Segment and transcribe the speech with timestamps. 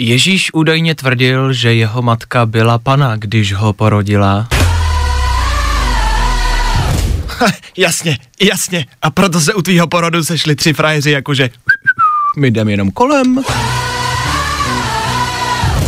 [0.00, 4.48] Ježíš údajně tvrdil, že jeho matka byla pana, když ho porodila.
[7.76, 8.86] jasně, jasně.
[9.02, 11.50] A proto se u tvýho porodu sešli tři frajeři, jakože
[12.38, 13.44] my jdeme jenom kolem.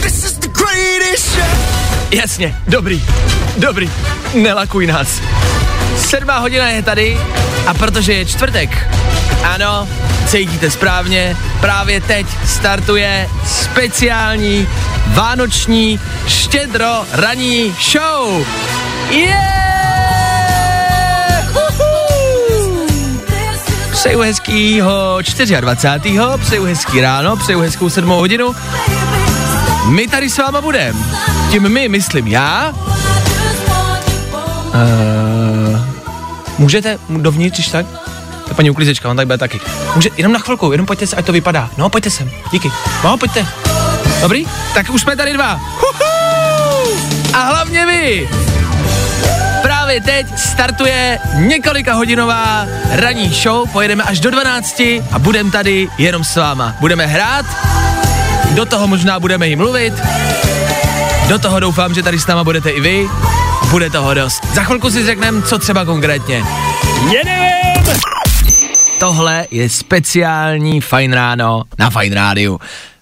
[0.02, 1.48] This is the greatest show.
[2.10, 3.02] Jasně, dobrý,
[3.58, 3.90] dobrý,
[4.34, 5.20] nelakuj nás.
[6.08, 7.20] Sedmá hodina je tady
[7.66, 8.88] a protože je čtvrtek,
[9.44, 9.88] ano,
[10.26, 14.68] cítíte správně, právě teď startuje speciální
[15.06, 18.46] vánoční štědro ranní show.
[19.10, 19.58] Yeah!
[23.90, 25.18] Přeju hezkýho
[25.60, 26.18] 24.
[26.40, 28.54] Přeju hezký ráno, přeju hezkou sedmou hodinu.
[29.88, 31.04] My tady s váma budem.
[31.50, 32.72] Tím my myslím já.
[34.74, 35.37] Uh,
[36.58, 37.86] můžete dovnitř, když tak?
[38.48, 39.60] Je paní uklízečka, on tak bude taky.
[39.94, 41.70] Může, jenom na chvilku, jenom pojďte se, ať to vypadá.
[41.76, 42.70] No, pojďte sem, díky.
[43.04, 43.46] No, pojďte.
[44.20, 44.46] Dobrý?
[44.74, 45.54] Tak už jsme tady dva.
[45.54, 46.98] Huhu!
[47.34, 48.28] A hlavně vy.
[49.62, 54.80] Právě teď startuje několika hodinová ranní show, pojedeme až do 12
[55.12, 56.74] a budeme tady jenom s váma.
[56.80, 57.46] Budeme hrát,
[58.54, 59.94] do toho možná budeme i mluvit,
[61.28, 63.08] do toho doufám, že tady s náma budete i vy.
[63.70, 64.44] Bude toho dost.
[64.54, 66.44] Za chvilku si řekneme, co třeba konkrétně.
[67.12, 67.48] Jedeme!
[69.00, 72.60] Tohle je speciální Fajn ráno na Fajn rádiu.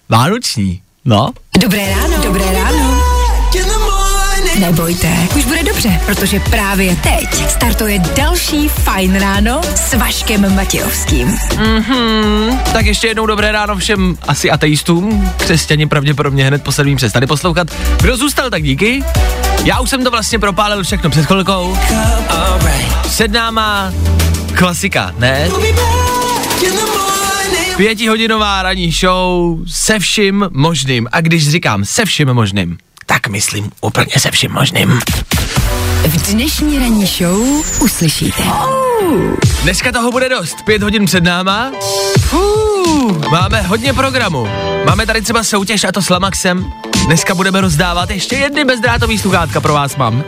[0.09, 0.81] Vánoční.
[1.05, 1.29] No,
[1.59, 2.17] Dobré ráno.
[2.23, 3.03] Dobré ráno.
[4.59, 5.07] Nebojte,
[5.37, 11.37] už bude dobře, protože právě teď startuje další Fajn ráno s Vaškem Matějovským.
[12.73, 15.29] tak ještě jednou dobré ráno všem asi ateistům.
[15.37, 17.67] Křesťani pravděpodobně hned po sedmým přestali poslouchat.
[18.01, 19.03] Kdo zůstal, tak díky.
[19.63, 21.77] Já už jsem to vlastně propálil všechno před chvilkou.
[23.01, 23.93] Před náma
[24.57, 25.49] klasika, ne?
[27.77, 31.07] Pětihodinová ranní show se vším možným.
[31.11, 34.99] A když říkám se vším možným, tak myslím úplně se vším možným.
[36.03, 37.41] V dnešní ranní show
[37.81, 38.43] uslyšíte.
[39.63, 41.71] Dneska toho bude dost, pět hodin před náma.
[43.31, 44.47] Máme hodně programu.
[44.85, 46.71] Máme tady třeba soutěž a to s Lamaxem.
[47.05, 50.23] Dneska budeme rozdávat ještě jedny bezdrátový sluchátka pro vás mám.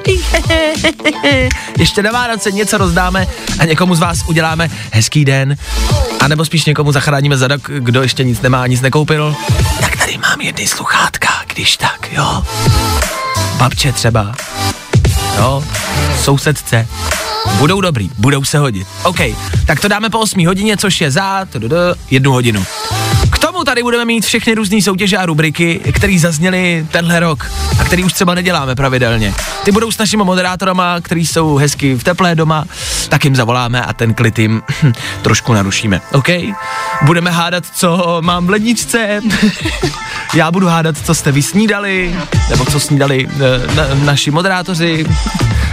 [1.77, 3.27] ještě na Vánoce něco rozdáme
[3.59, 5.57] a někomu z vás uděláme hezký den.
[6.19, 9.35] A nebo spíš někomu zachráníme zadok, kdo ještě nic nemá, nic nekoupil.
[9.79, 12.43] Tak tady mám jedny sluchátka, když tak, jo.
[13.57, 14.35] Babče třeba,
[15.39, 15.63] jo,
[16.23, 16.85] sousedce.
[17.57, 18.87] Budou dobrý, budou se hodit.
[19.03, 19.19] OK,
[19.65, 21.47] tak to dáme po 8 hodině, což je za
[22.09, 22.65] jednu hodinu.
[23.31, 27.83] K tomu tady budeme mít všechny různé soutěže a rubriky, které zazněly tenhle rok a
[27.83, 29.33] který už třeba neděláme pravidelně.
[29.63, 32.65] Ty budou s našimi moderátorama, který jsou hezky v teplé doma,
[33.09, 34.61] tak jim zavoláme a ten klid jim
[35.21, 36.01] trošku narušíme.
[36.11, 36.27] OK?
[37.01, 39.21] Budeme hádat, co mám v ledničce.
[40.33, 42.15] Já budu hádat, co jste vy snídali,
[42.49, 45.05] nebo co snídali eh, na, naši moderátoři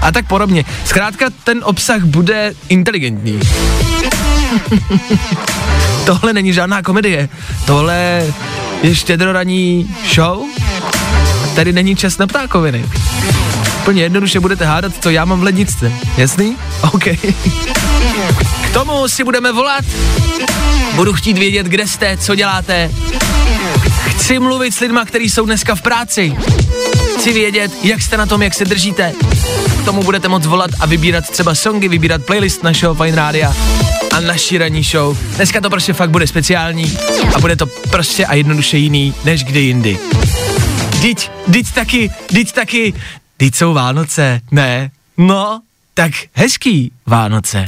[0.03, 0.65] a tak podobně.
[0.85, 3.41] Zkrátka ten obsah bude inteligentní.
[6.07, 7.29] Tohle není žádná komedie.
[7.67, 8.27] Tohle
[8.83, 10.39] je štědroraní show.
[11.55, 12.85] Tady není čas na ptákoviny.
[13.81, 15.93] Úplně jednoduše budete hádat, co já mám v ledničce.
[16.17, 16.57] Jasný?
[16.93, 17.05] OK.
[18.65, 19.85] K tomu si budeme volat.
[20.95, 22.91] Budu chtít vědět, kde jste, co děláte.
[24.07, 26.37] Chci mluvit s lidma, kteří jsou dneska v práci.
[27.19, 29.13] Chci vědět, jak jste na tom, jak se držíte.
[29.87, 33.55] Tomu budete moct volat a vybírat třeba songy, vybírat playlist našeho Fine Rádia
[34.13, 35.19] a naší ranní show.
[35.37, 36.99] Dneska to prostě fakt bude speciální
[37.35, 39.99] a bude to prostě a jednoduše jiný, než kdy jindy.
[41.01, 42.95] Díť, díť taky, díť taky,
[43.39, 44.91] díť jsou Vánoce, ne?
[45.17, 45.61] No,
[45.95, 47.65] tak hezký Vánoce.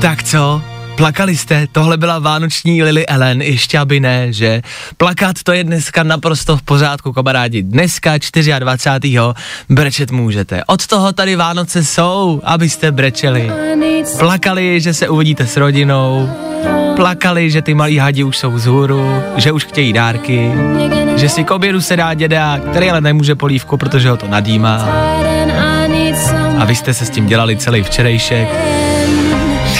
[0.00, 0.75] Tak co?
[0.96, 1.66] Plakali jste?
[1.72, 4.62] Tohle byla vánoční Lily Ellen, ještě aby ne, že?
[4.96, 7.62] Plakat to je dneska naprosto v pořádku, kamarádi.
[7.62, 8.12] Dneska
[8.58, 9.18] 24.
[9.68, 10.64] brečet můžete.
[10.66, 13.50] Od toho tady Vánoce jsou, abyste brečeli.
[14.18, 16.30] Plakali, že se uvidíte s rodinou.
[16.96, 20.52] Plakali, že ty malí hadi už jsou vzhůru, že už chtějí dárky,
[21.16, 24.88] že si k obědu se dá děda, který ale nemůže polívku, protože ho to nadýmá.
[26.58, 28.48] A vy jste se s tím dělali celý včerejšek.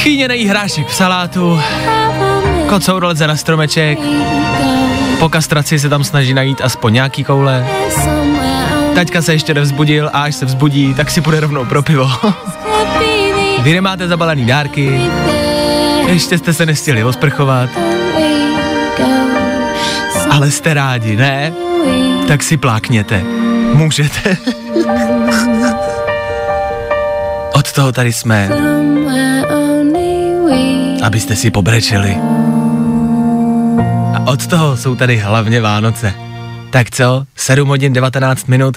[0.06, 1.61] Tchýněnej hrášek v salátu
[2.69, 3.99] Kocour leze na stromeček,
[5.19, 7.67] po kastraci se tam snaží najít aspoň nějaký koule.
[8.94, 12.11] Taťka se ještě nevzbudil a až se vzbudí, tak si půjde rovnou pro pivo.
[13.62, 15.00] Vy nemáte zabalený dárky,
[16.06, 17.70] ještě jste se nestihli osprchovat,
[20.31, 21.53] ale jste rádi, ne?
[22.29, 23.23] Tak si plákněte.
[23.73, 24.37] Můžete.
[27.53, 28.50] Od toho tady jsme,
[31.02, 32.16] abyste si pobrečeli.
[34.14, 36.14] A od toho jsou tady hlavně Vánoce.
[36.70, 38.76] Tak co, 7 hodin 19 minut,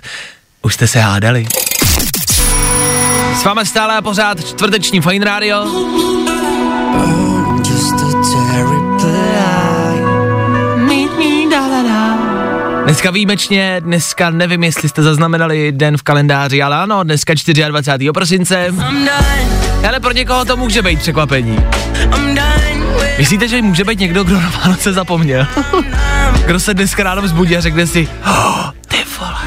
[0.61, 1.47] už jste se hádali.
[3.35, 5.65] S váma stále a pořád čtvrteční Fine Radio.
[12.83, 18.11] Dneska výjimečně, dneska nevím, jestli jste zaznamenali den v kalendáři, ale ano, dneska 24.
[18.11, 18.73] prosince.
[19.87, 21.57] Ale pro někoho to může být překvapení.
[23.17, 25.47] Myslíte, že může být někdo, kdo na Vánoce zapomněl?
[26.45, 29.39] kdo se dneska ráno vzbudí a řekne si, oh, ty vole,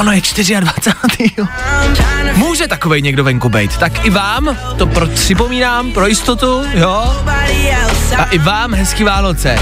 [0.00, 0.20] ono je
[0.60, 1.30] 24.
[1.38, 1.46] jo."
[2.34, 3.76] Může takovej někdo venku být.
[3.76, 7.22] Tak i vám, to pro, připomínám pro jistotu, jo?
[8.16, 9.56] A i vám hezký Vánoce.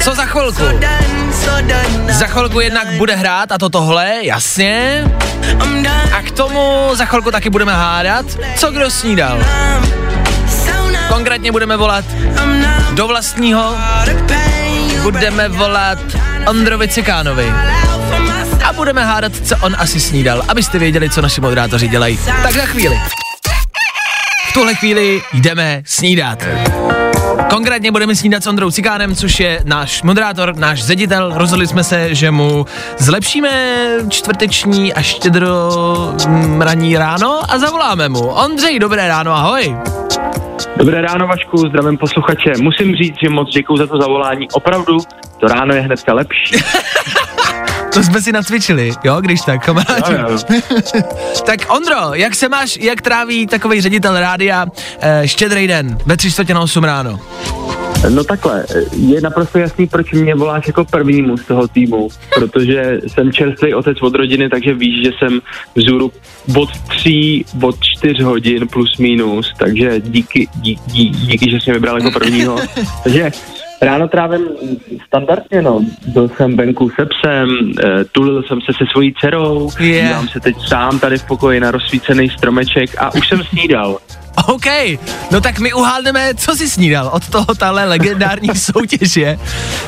[0.00, 0.62] Co za chvilku?
[2.08, 5.04] Za chvilku jednak bude hrát a to tohle, jasně.
[6.12, 8.26] A k tomu za chvilku taky budeme hádat,
[8.56, 9.38] co kdo snídal.
[11.08, 12.04] Konkrétně budeme volat
[12.92, 13.74] do vlastního,
[15.02, 15.98] budeme volat
[16.46, 17.52] Ondrovi Cikánovi.
[18.64, 22.18] A budeme hádat, co on asi snídal, abyste věděli, co naši moderátoři dělají.
[22.42, 23.00] Tak za chvíli.
[24.50, 26.38] V tuhle chvíli jdeme snídat.
[27.54, 31.32] Konkrétně budeme snídat s Ondrou Cikánem, což je náš moderátor, náš ředitel.
[31.34, 32.66] Rozhodli jsme se, že mu
[32.98, 33.50] zlepšíme
[34.08, 35.70] čtvrteční a štědro
[36.28, 38.26] mm, ranní ráno a zavoláme mu.
[38.26, 39.76] Ondřej, dobré ráno, ahoj.
[40.76, 42.52] Dobré ráno, Vašku, zdravím posluchače.
[42.60, 44.48] Musím říct, že moc děkuji za to zavolání.
[44.52, 44.98] Opravdu,
[45.40, 46.54] to ráno je hnedka lepší.
[47.94, 50.14] To jsme si nacvičili, jo, když tak, kamarádi.
[51.46, 54.66] Tak Ondro, jak se máš, jak tráví takový ředitel rádia
[55.00, 57.20] eh, štědrý den ve tři čtvrtě na 8 ráno?
[58.08, 63.32] No takhle, je naprosto jasný, proč mě voláš jako prvnímu z toho týmu, protože jsem
[63.32, 65.40] čerstvý otec od rodiny, takže víš, že jsem
[65.74, 66.12] vzhůru
[66.56, 71.96] od tří, od čtyř hodin plus minus, takže díky, díky, díky že jsi mě vybral
[71.96, 72.58] jako prvního.
[73.04, 73.30] Takže
[73.84, 74.40] ráno trávím
[75.06, 75.80] standardně, no.
[76.06, 77.48] Byl jsem venku se psem,
[77.84, 80.02] eh, tulil jsem se se svojí dcerou, Je.
[80.02, 83.98] dívám se teď sám tady v pokoji na rozsvícený stromeček a už jsem snídal.
[84.46, 84.66] OK,
[85.30, 87.10] no tak my uhádneme, co jsi snídal.
[87.12, 89.38] Od toho tahle legendární soutěž je.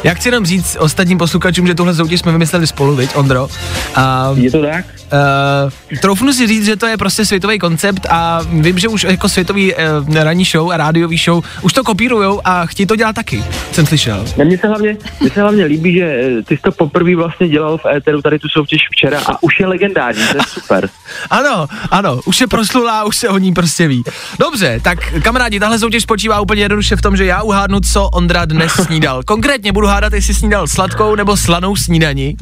[0.04, 3.48] Já chci jenom říct ostatním posluchačům, že tuhle soutěž jsme vymysleli spolu, viď, Ondro?
[3.94, 4.84] A Je to tak?
[5.12, 9.28] Uh, troufnu si říct, že to je prostě světový koncept a vím, že už jako
[9.28, 13.44] světový uh, ranní show a rádiový show už to kopírujou a chtějí to dělat taky,
[13.72, 14.24] jsem slyšel.
[14.36, 17.48] Ne, Mně se hlavně, mně se hlavně líbí, že eh, ty jsi to poprvé vlastně
[17.48, 20.88] dělal v éteru tady tu soutěž včera a už je legendární, to je super.
[21.30, 24.04] Ano, ano, už je proslulá, už se o ní prostě ví.
[24.38, 28.44] Dobře, tak kamarádi, tahle soutěž spočívá úplně jednoduše v tom, že já uhádnu, co Ondra
[28.44, 29.22] dnes snídal.
[29.22, 32.36] Konkrétně budu hádat, jestli snídal sladkou nebo slanou snídaní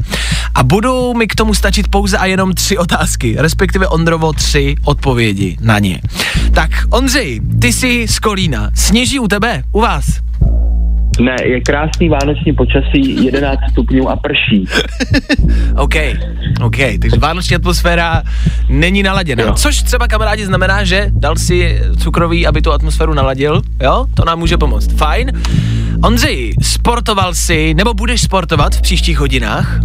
[0.55, 5.57] a budou mi k tomu stačit pouze a jenom tři otázky, respektive Ondrovo tři odpovědi
[5.61, 6.01] na ně.
[6.55, 10.05] Tak Ondřej, ty jsi z Kolína, sněží u tebe, u vás?
[11.21, 14.67] Ne, je krásný vánoční počasí, 11 stupňů a prší.
[15.77, 15.95] OK,
[16.65, 18.23] OK, takže vánoční atmosféra
[18.69, 19.45] není naladěná.
[19.45, 19.53] Jo.
[19.53, 24.07] Což třeba kamarádi znamená, že dal si cukroví, aby tu atmosféru naladil, jo?
[24.15, 24.93] To nám může pomoct.
[24.93, 25.33] Fajn.
[26.03, 29.81] Ondřej, sportoval jsi, nebo budeš sportovat v příštích hodinách?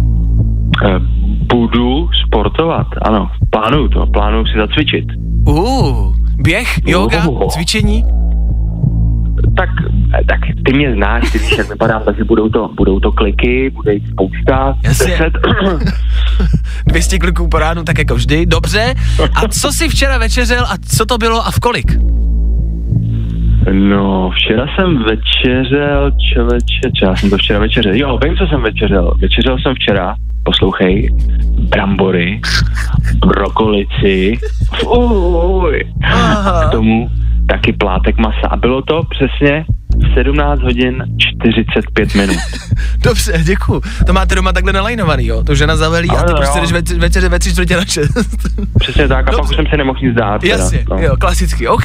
[0.84, 0.98] Eh,
[1.54, 5.04] Budu sportovat, ano, plánuju to, plánuju si zacvičit.
[5.46, 7.48] Uh, běh, yoga, Uh.
[7.48, 8.04] cvičení?
[9.56, 9.68] Tak,
[10.20, 13.70] eh, tak ty mě znáš, ty víš, jak vypadám, takže budou to, budou to kliky,
[13.70, 15.06] bude jich spousta, Jasně.
[15.06, 15.32] 10,
[16.86, 18.46] 200 kliků po ránu, tak jako vždy.
[18.46, 18.94] Dobře.
[19.34, 21.92] A co jsi včera večeřel a co to bylo a v kolik?
[23.72, 27.94] No, včera jsem večeřel, čověče, co já jsem to včera večeřel.
[27.94, 29.14] Jo, vím, co jsem večeřel.
[29.20, 31.08] Večeřel jsem včera, poslouchej,
[31.70, 32.40] brambory,
[33.26, 34.38] brokolici,
[34.86, 37.10] uj, a k tomu
[37.48, 38.46] taky plátek masa.
[38.50, 39.64] A bylo to přesně
[40.14, 42.36] 17 hodin 45 minut.
[43.04, 43.80] Dobře, děkuju.
[44.06, 45.44] To máte doma takhle nalajnovaný, jo?
[45.44, 48.12] To žena zavelí a ty Ano, prostě jdeš več, večeře ve tři čtvrtě na šest.
[48.78, 49.40] Přesně tak, a Dobře.
[49.42, 50.40] pak už jsem se nemohl nic dát.
[50.40, 50.96] teda, Jasně, no.
[50.98, 51.84] jo, klasicky, OK.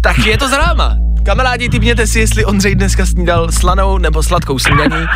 [0.00, 0.96] Tak je to za náma.
[1.28, 5.06] Kamarádi, typněte si, jestli Ondřej dneska snídal slanou nebo sladkou snídaní.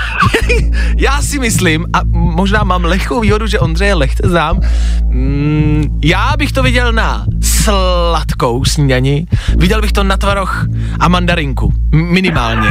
[0.98, 4.60] já si myslím, a možná mám lehkou výhodu, že Ondřeje lehce znám,
[5.04, 9.26] mm, já bych to viděl na sladkou snídani.
[9.56, 10.66] Viděl bych to na tvaroh
[11.00, 11.72] a mandarinku.
[11.92, 12.68] Minimálně.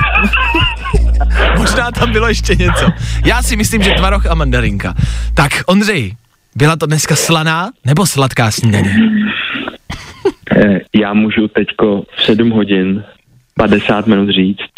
[1.58, 2.90] Možná tam bylo ještě něco.
[3.26, 4.94] Já si myslím, že tvaroh a mandarinka.
[5.34, 6.16] Tak, Ondřej,
[6.56, 8.96] byla to dneska slaná nebo sladká snídaně?
[10.56, 13.04] Eh, Já můžu teďko v 7 hodin
[13.58, 14.72] 50 minut říct,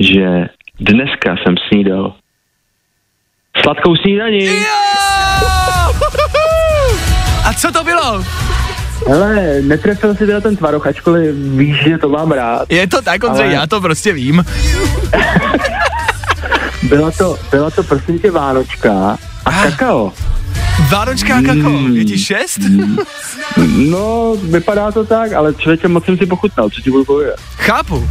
[0.00, 0.46] že
[0.80, 2.14] dneska jsem snídal
[3.62, 4.48] sladkou snídaní.
[7.44, 8.24] A co to bylo?
[9.08, 12.72] Hele, netrefil si teda ten tvaroh, ačkoliv víš, že to mám rád.
[12.72, 14.44] Je to tak, Ondřej, Ale- já to prostě vím.
[16.82, 20.12] Byla to, byla to prosím tě Vánočka a kakao.
[20.88, 22.60] Vánočka kakao, je ti šest?
[23.90, 27.36] No, vypadá to tak, ale člověče moc jsem si pochutnal, co ti budu povědět.
[27.56, 28.08] Chápu.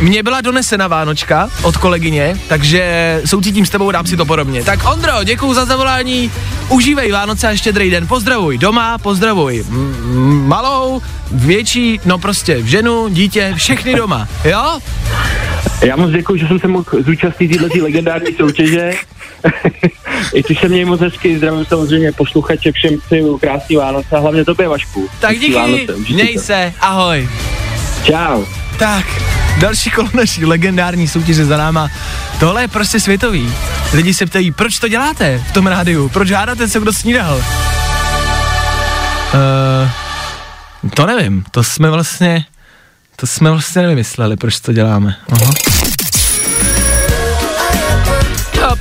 [0.00, 4.64] Mně byla donesena Vánočka od kolegyně, takže soucítím s tebou, dám si to podobně.
[4.64, 6.32] Tak Ondro, děkuju za zavolání,
[6.68, 13.08] užívej Vánoce a štědrý den, pozdravuj doma, pozdravuj m- m- malou, větší, no prostě ženu,
[13.08, 14.78] dítě, všechny doma, jo?
[15.82, 18.92] Já moc děkuji, že jsem se mohl zúčastnit této legendární soutěže.
[20.34, 24.44] I ty se měj moc hezky, zdravím samozřejmě posluchače, všem přeju krásný Vánoce a hlavně
[24.44, 25.08] tobě Vašku.
[25.20, 27.28] Tak díky, Vánoce, měj se, ahoj.
[28.06, 28.44] Čau.
[28.78, 29.04] Tak,
[29.58, 31.88] další kolo naší legendární soutěže za náma.
[32.40, 33.52] Tohle je prostě světový.
[33.92, 36.08] Lidi se ptají, proč to děláte v tom rádiu?
[36.08, 37.36] Proč hádáte se, kdo snídal?
[37.36, 37.42] Uh,
[40.94, 42.44] to nevím, to jsme vlastně,
[43.16, 45.16] to jsme vlastně nevymysleli, proč to děláme.
[45.32, 45.52] Aha.
[48.52, 48.78] Top,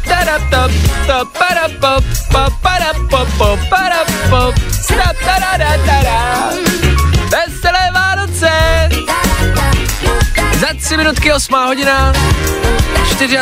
[10.59, 12.13] Za tři minutky 8 hodina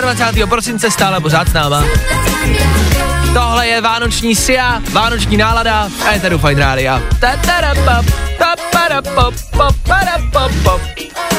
[0.01, 0.45] 24.
[0.45, 1.83] prosince stále pořád s náma.
[3.33, 7.01] Tohle je vánoční sia, vánoční nálada a je tady Fajn Rádia.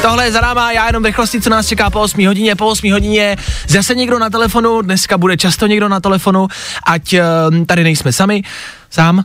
[0.01, 2.55] Tohle je za náma, já jenom v rychlosti, co nás čeká po 8 hodině.
[2.55, 3.37] Po 8 hodině
[3.67, 6.47] zase někdo na telefonu, dneska bude často někdo na telefonu,
[6.87, 8.43] ať uh, tady nejsme sami,
[8.89, 9.23] sám,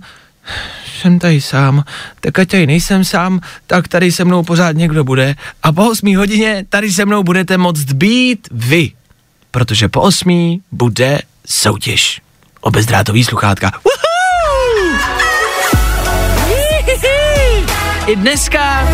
[1.01, 1.85] jsem tady sám,
[2.21, 6.17] tak ať tady nejsem sám, tak tady se mnou pořád někdo bude a po 8
[6.17, 8.93] hodině tady se mnou budete moct být vy,
[9.51, 12.21] protože po 8 bude soutěž
[12.61, 13.71] o bezdrátový sluchátka.
[13.85, 14.11] Woohoo!
[18.07, 18.89] I dneska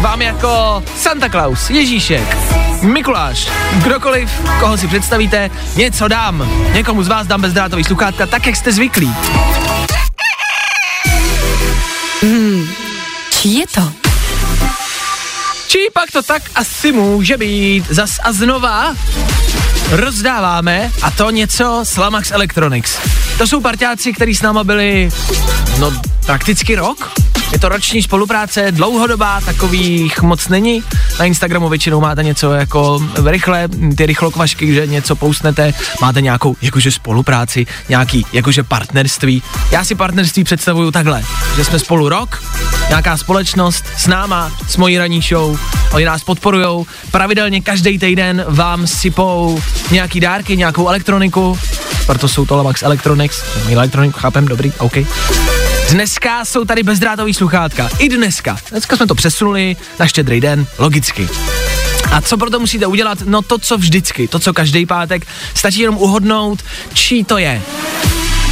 [0.00, 2.36] vám jako Santa Claus, Ježíšek,
[2.82, 3.48] Mikuláš,
[3.82, 6.50] kdokoliv, koho si představíte, něco dám.
[6.72, 9.14] Někomu z vás dám bezdrátový sluchátka, tak jak jste zvyklí.
[13.30, 13.92] Čí je to?
[15.68, 17.84] Či pak to tak asi může být.
[17.90, 18.94] Zas a znova
[19.90, 22.98] rozdáváme a to něco s Lamax Electronics.
[23.38, 25.10] To jsou parťáci, kteří s náma byli,
[25.78, 25.92] no
[26.26, 27.12] prakticky rok.
[27.52, 30.82] Je to roční spolupráce, dlouhodobá, takových moc není.
[31.18, 36.90] Na Instagramu většinou máte něco jako rychle, ty rychlokvašky, že něco poustnete, máte nějakou jakože
[36.90, 39.42] spolupráci, nějaký jakože partnerství.
[39.70, 41.22] Já si partnerství představuju takhle,
[41.56, 42.42] že jsme spolu rok,
[42.88, 45.58] nějaká společnost s náma, s mojí ranní show,
[45.92, 51.58] oni nás podporujou, pravidelně každý týden vám sypou nějaký dárky, nějakou elektroniku,
[52.06, 54.94] proto jsou to Lamax Electronics, mají elektroniku, chápem, dobrý, OK.
[55.90, 57.90] Dneska jsou tady bezdrátový sluchátka.
[57.98, 58.56] I dneska.
[58.70, 61.28] Dneska jsme to přesunuli na štědrý den, logicky.
[62.12, 63.18] A co proto musíte udělat?
[63.24, 66.64] No to, co vždycky, to, co každý pátek, stačí jenom uhodnout,
[66.94, 67.62] čí to je.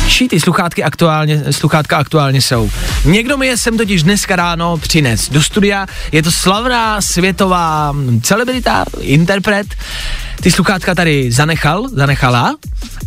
[0.09, 2.71] Čí ty sluchátky aktuálně, sluchátka aktuálně jsou.
[3.05, 8.85] Někdo mi je sem totiž dneska ráno přines do studia, je to slavná světová celebrita,
[9.01, 9.67] interpret,
[10.41, 12.57] ty sluchátka tady zanechal, zanechala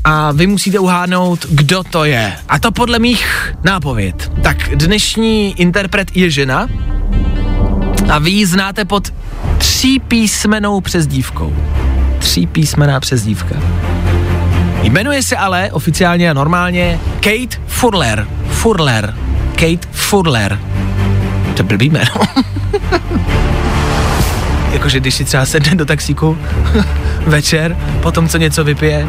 [0.04, 2.34] a vy musíte uhádnout, kdo to je.
[2.50, 4.32] A to podle mých nápověd.
[4.44, 6.68] Tak dnešní interpret je žena
[8.12, 9.14] a vy ji znáte pod
[9.58, 11.56] tří písmenou přezdívkou.
[12.20, 13.56] Tří písmená přezdívka.
[14.90, 18.28] Jmenuje se ale oficiálně a normálně Kate Furler.
[18.50, 19.16] Furler.
[19.52, 20.60] Kate Furler.
[21.54, 22.12] To je blbý jméno.
[24.72, 26.38] Jakože když si třeba sedne do taxíku
[27.28, 29.08] večer, potom co něco vypije.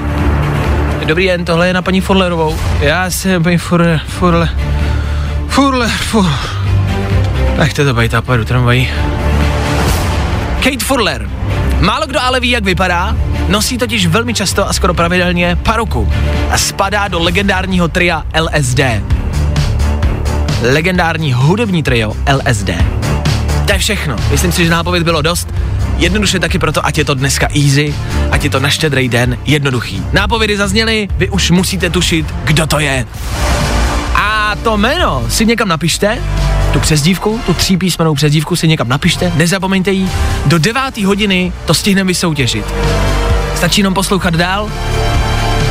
[1.05, 2.57] Dobrý den, tohle je na paní Furlerovou.
[2.81, 4.49] Já jsem paní Furler, Furler,
[5.49, 6.39] Furler, Furler.
[7.59, 8.91] Nechte to být, já pojedu tramvají.
[10.63, 11.30] Kate Furler.
[11.81, 13.17] Málo kdo ale ví, jak vypadá.
[13.49, 16.13] Nosí totiž velmi často a skoro pravidelně paruku
[16.51, 18.81] a spadá do legendárního tria LSD.
[20.63, 22.71] Legendární hudební trio LSD.
[23.67, 24.17] To je všechno.
[24.31, 25.49] Myslím si, že nápověd bylo dost.
[25.97, 27.95] Jednoduše taky proto, ať je to dneska easy,
[28.31, 30.03] ať je to na štědrý den jednoduchý.
[30.13, 33.07] Nápovědy zazněly, vy už musíte tušit, kdo to je.
[34.15, 36.19] A to jméno si někam napište
[36.73, 40.11] tu přezdívku, tu třípísmenou přezdívku si někam napište, nezapomeňte jí.
[40.47, 42.65] Do deváté hodiny to stihneme vysoutěžit.
[43.57, 44.71] Stačí jenom poslouchat dál,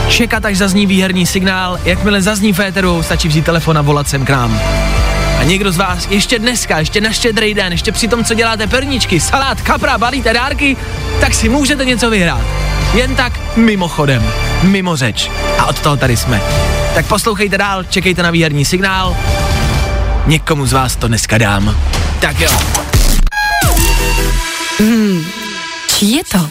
[0.09, 4.29] čekat, až zazní výherní signál, jakmile zazní féteru, stačí vzít telefon a volat sem k
[4.29, 4.61] nám.
[5.39, 8.67] A někdo z vás ještě dneska, ještě na štědrý den, ještě při tom, co děláte
[8.67, 10.77] perničky, salát, kapra, balíte dárky,
[11.19, 12.41] tak si můžete něco vyhrát.
[12.93, 14.23] Jen tak mimochodem,
[14.63, 15.31] mimo řeč.
[15.59, 16.41] A od toho tady jsme.
[16.95, 19.17] Tak poslouchejte dál, čekejte na výherní signál.
[20.25, 21.77] Někomu z vás to dneska dám.
[22.19, 22.51] Tak jo.
[25.97, 26.49] Čí je to?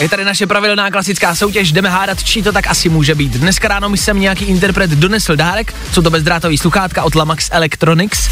[0.00, 3.32] Je tady naše pravidelná klasická soutěž, jdeme hádat, čí to tak asi může být.
[3.32, 8.28] Dneska ráno mi sem nějaký interpret donesl dárek, jsou to bezdrátový sluchátka od Lamax Electronics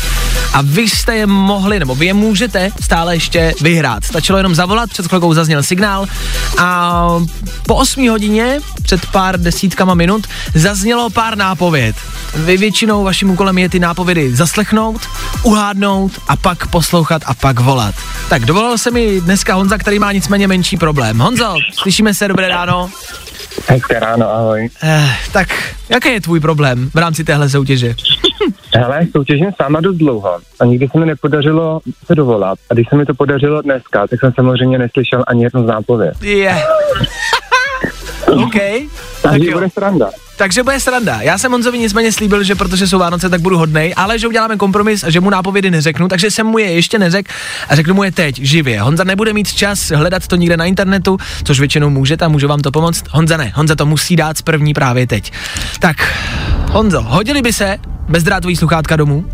[0.53, 4.05] a vy jste je mohli, nebo vy je můžete stále ještě vyhrát.
[4.05, 6.07] Stačilo jenom zavolat, před chvilkou zazněl signál
[6.59, 7.09] a
[7.67, 11.97] po 8 hodině, před pár desítkama minut, zaznělo pár nápověd.
[12.35, 15.01] Vy většinou vaším úkolem je ty nápovědy zaslechnout,
[15.43, 17.95] uhádnout a pak poslouchat a pak volat.
[18.29, 21.19] Tak dovolil se mi dneska Honza, který má nicméně menší problém.
[21.19, 22.91] Honzo, slyšíme se, dobré ráno.
[23.69, 24.69] Hezké ráno, ahoj.
[24.83, 25.49] Eh, tak
[25.89, 27.95] jaký je tvůj problém v rámci téhle soutěže?
[28.77, 32.59] Hele, soutěžím s váma dost dlouho a nikdy se mi nepodařilo se dovolat.
[32.71, 36.23] A když se mi to podařilo dneska, tak jsem samozřejmě neslyšel ani jednu z nápověd.
[36.23, 36.57] Je.
[38.27, 38.55] OK.
[39.23, 39.53] Tak Takže jo.
[39.53, 40.11] bude sranda.
[40.39, 41.23] Takže bude sranda.
[41.23, 44.57] Já jsem Honzovi nicméně slíbil, že protože jsou Vánoce, tak budu hodnej, ale že uděláme
[44.57, 47.33] kompromis a že mu nápovědy neřeknu, takže jsem mu je ještě neřekl
[47.69, 48.81] a řeknu mu je teď, živě.
[48.81, 52.61] Honza nebude mít čas hledat to nikde na internetu, což většinou můžete a můžu vám
[52.61, 53.05] to pomoct.
[53.11, 55.33] Honza ne, Honza to musí dát z první právě teď.
[55.79, 55.97] Tak,
[56.71, 59.25] Honzo, hodili by se bezdrátový sluchátka domů?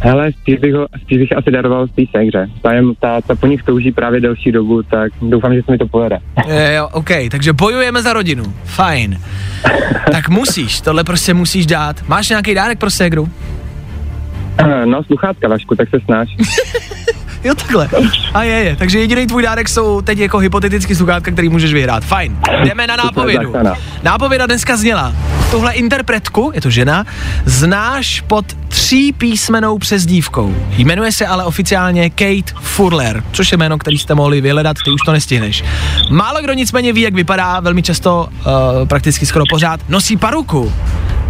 [0.00, 2.48] Hele, spíš bych, ho, spíš bych asi daroval spíš hře.
[2.62, 5.78] Ta, je, ta, ta po nich touží právě delší dobu, tak doufám, že se mi
[5.78, 6.18] to povede.
[6.48, 8.44] Je, jo, OK, takže bojujeme za rodinu.
[8.64, 9.20] Fajn.
[10.12, 12.08] Tak musíš, tohle prostě musíš dát.
[12.08, 13.28] Máš nějaký dárek pro ségru?
[14.84, 16.28] No, sluchátka, Vašku, tak se snaž.
[17.44, 17.88] Jo, takhle.
[18.34, 18.76] A je, je.
[18.76, 22.04] Takže jediný tvůj dárek jsou teď jako hypotetický sluchátka, který můžeš vyhrát.
[22.04, 22.38] Fajn.
[22.64, 23.54] Jdeme na nápovědu.
[24.02, 25.12] Nápověda dneska zněla.
[25.50, 27.04] Tuhle interpretku, je to žena,
[27.44, 30.54] znáš pod tří písmenou přezdívkou.
[30.78, 35.00] Jmenuje se ale oficiálně Kate Furler, což je jméno, který jste mohli vyhledat, ty už
[35.06, 35.64] to nestihneš.
[36.10, 40.72] Málo kdo nicméně ví, jak vypadá, velmi často, uh, prakticky skoro pořád, nosí paruku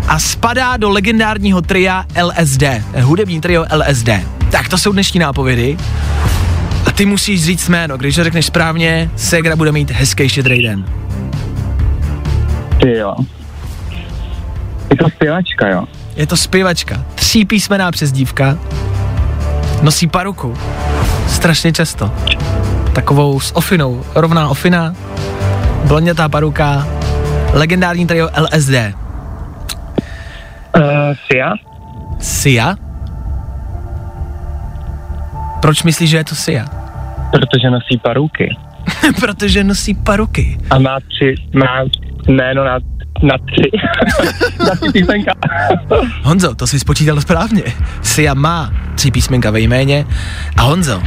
[0.08, 2.62] a spadá do legendárního tria LSD,
[3.02, 4.35] hudební trio LSD.
[4.56, 5.76] Tak to jsou dnešní nápovědy.
[6.86, 10.84] A ty musíš říct jméno, když to řekneš správně, Segra bude mít hezký štědrý den.
[12.80, 13.14] Ty jo.
[14.90, 15.84] Je to zpěvačka, jo.
[16.16, 18.58] Je to zpěvačka, tří písmená přezdívka,
[19.82, 20.56] nosí paruku,
[21.28, 22.12] strašně často.
[22.94, 24.94] Takovou s ofinou, rovná ofina,
[25.84, 26.88] blondětá paruka,
[27.52, 28.74] legendární trio LSD.
[30.76, 30.82] Uh,
[31.26, 31.52] Sia?
[32.18, 32.85] Sia?
[35.62, 36.64] Proč myslíš, že je to Sia?
[37.30, 38.56] Protože nosí paruky.
[39.20, 40.58] Protože nosí paruky.
[40.70, 41.84] A má tři, má
[42.28, 42.78] jméno na,
[43.22, 43.70] na tři.
[44.64, 45.32] na tři písmenka.
[46.22, 47.62] Honzo, to jsi spočítal správně.
[48.02, 50.06] Sia má tři písmenka ve jméně
[50.56, 51.02] a Honzo,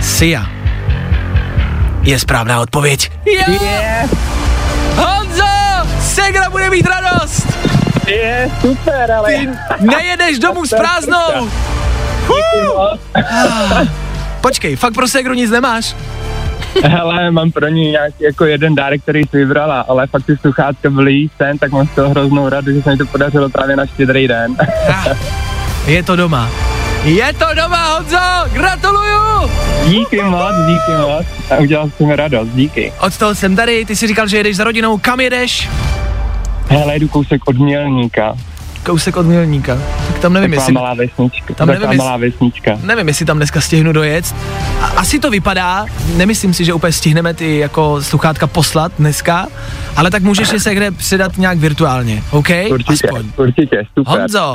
[0.00, 0.46] Sia
[2.02, 3.12] je správná odpověď.
[3.26, 3.58] Jo!
[3.62, 4.08] Je,
[4.96, 5.44] Honzo!
[6.00, 7.46] Segra bude mít radost!
[8.10, 9.34] je, super, ale...
[9.34, 9.48] Ty
[9.80, 11.50] nejedeš domů s prázdnou!
[14.40, 15.96] Počkej, fakt pro Segru nic nemáš?
[16.84, 20.90] Hele, mám pro ní nějaký jako jeden dárek, který jsi vybrala, ale fakt ty sluchátka
[20.90, 23.86] byly sen, tak mám z toho hroznou radost, že se mi to podařilo právě na
[23.86, 24.56] štědrý den.
[24.88, 25.16] Ah,
[25.86, 26.50] je to doma.
[27.04, 28.18] Je to doma, Honzo!
[28.52, 29.50] Gratuluju!
[29.86, 31.26] díky moc, díky moc.
[31.50, 32.92] A udělal jsi mi radost, díky.
[33.00, 35.68] Od toho jsem tady, ty jsi říkal, že jedeš za rodinou, kam jedeš?
[36.68, 38.34] Hele, jdu kousek od Mělníka.
[38.82, 39.78] Kousek od Milníka.
[40.08, 40.72] Tak tam nevím, Taková jestli...
[40.74, 41.54] malá vesnička.
[41.54, 42.78] tam nevím, malá vesnička.
[42.82, 44.34] Nevím, jestli tam dneska stihnu dojet.
[44.80, 49.46] A- Asi to vypadá, nemyslím si, že úplně stihneme ty jako sluchátka poslat dneska,
[49.96, 52.48] ale tak můžeš je se kde předat nějak virtuálně, OK?
[52.70, 53.26] Určitě, Aspoň.
[53.36, 54.18] určitě, super.
[54.20, 54.52] Honzo,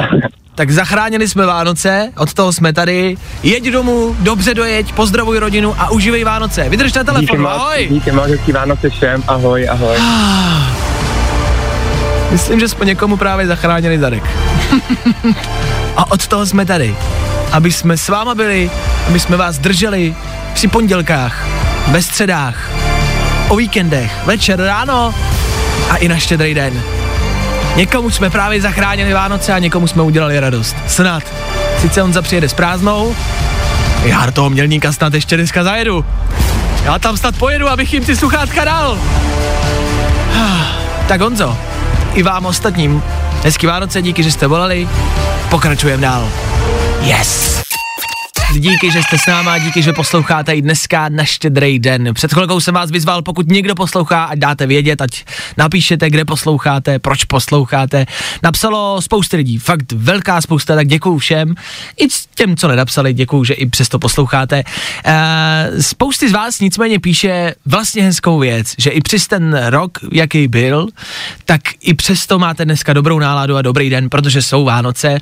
[0.56, 3.16] tak zachránili jsme Vánoce, od toho jsme tady.
[3.44, 6.70] Jeď domů, dobře dojeď, pozdravuj rodinu a užívej Vánoce.
[6.70, 7.88] Vydrž na díky telefonu, moc, ahoj.
[7.92, 9.98] díky moc, hezký Vánoce všem, ahoj, ahoj.
[12.32, 14.24] Myslím, že jsme někomu právě zachránili zadek.
[15.98, 16.96] a od toho jsme tady.
[17.52, 18.72] Aby jsme s váma byli,
[19.08, 20.16] aby jsme vás drželi
[20.54, 21.46] při pondělkách,
[21.88, 22.70] ve středách,
[23.48, 25.16] o víkendech, večer, ráno
[25.90, 26.82] a i na štědrý den.
[27.76, 30.76] Někomu jsme právě zachránili Vánoce a někomu jsme udělali radost.
[30.88, 31.24] Snad.
[31.82, 33.16] Sice on zapřijede s prázdnou,
[34.04, 36.06] já do toho mělníka snad ještě dneska zajedu.
[36.84, 39.00] Já tam snad pojedu, abych jim ty sluchátka dal.
[41.08, 41.58] Tak Honzo,
[42.16, 43.04] i vám ostatním,
[43.44, 44.90] hezký Vánoce, díky, že jste volali,
[45.50, 46.30] pokračujeme dál.
[47.02, 47.65] Yes!
[48.60, 52.14] Díky, že jste s náma, díky, že posloucháte i dneska na štědrý den.
[52.14, 55.26] Před chvilkou jsem vás vyzval, pokud někdo poslouchá, ať dáte vědět, ať
[55.58, 58.06] napíšete, kde posloucháte, proč posloucháte.
[58.44, 61.56] Napsalo spousty lidí, fakt velká spousta, tak děkuju všem.
[62.00, 64.64] I těm, co nedapsali, děkuju, že i přesto posloucháte.
[65.08, 65.14] Uh,
[65.82, 70.88] spousty z vás nicméně píše vlastně hezkou věc, že i přes ten rok, jaký byl,
[71.46, 75.18] tak i přesto máte dneska dobrou náladu a dobrý den, protože jsou Vánoce.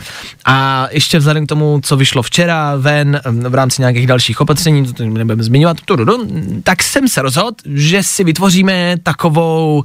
[0.46, 5.04] A ještě vzhledem k tomu, co vyšlo včera ven, v rámci nějakých dalších opatření, to
[5.04, 5.78] nebudeme zmiňovat,
[6.64, 9.84] tak jsem se rozhodl, že si vytvoříme takovou,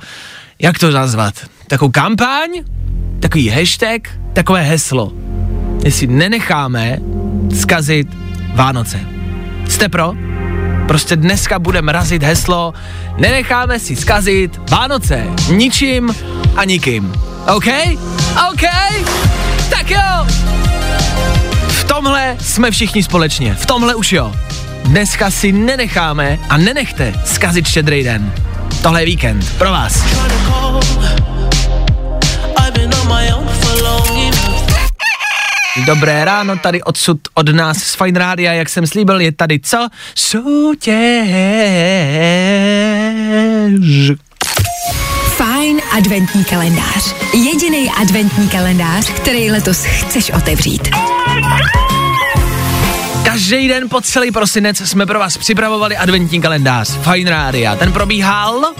[0.62, 1.35] jak to nazvat,
[1.66, 2.51] takovou kampaň,
[3.20, 4.01] takový hashtag,
[4.33, 5.12] takové heslo.
[5.85, 6.98] Jestli nenecháme
[7.55, 8.09] zkazit
[8.55, 9.01] Vánoce.
[9.68, 10.12] Jste pro?
[10.88, 12.74] Prostě dneska budeme razit heslo
[13.18, 16.14] Nenecháme si zkazit Vánoce ničím
[16.57, 17.12] a nikým.
[17.55, 17.66] OK?
[18.53, 18.62] OK?
[19.70, 20.27] Tak jo!
[22.08, 23.54] Tomhle jsme všichni společně.
[23.54, 24.34] V tomhle už jo.
[24.84, 28.32] Dneska si nenecháme a nenechte zkazit štědrý den.
[28.82, 30.04] Tohle je víkend pro vás.
[35.86, 39.88] Dobré ráno, tady odsud od nás z Fine Rádia, jak jsem slíbil, je tady co?
[40.14, 41.28] Soutěž.
[45.36, 47.14] Fajn adventní kalendář.
[47.34, 50.88] Jediný adventní kalendář, který letos chceš otevřít.
[53.38, 57.77] Každý den po celý prosinec jsme pro vás připravovali adventní kalendář Fine Rádia.
[57.77, 58.74] Ten probíhal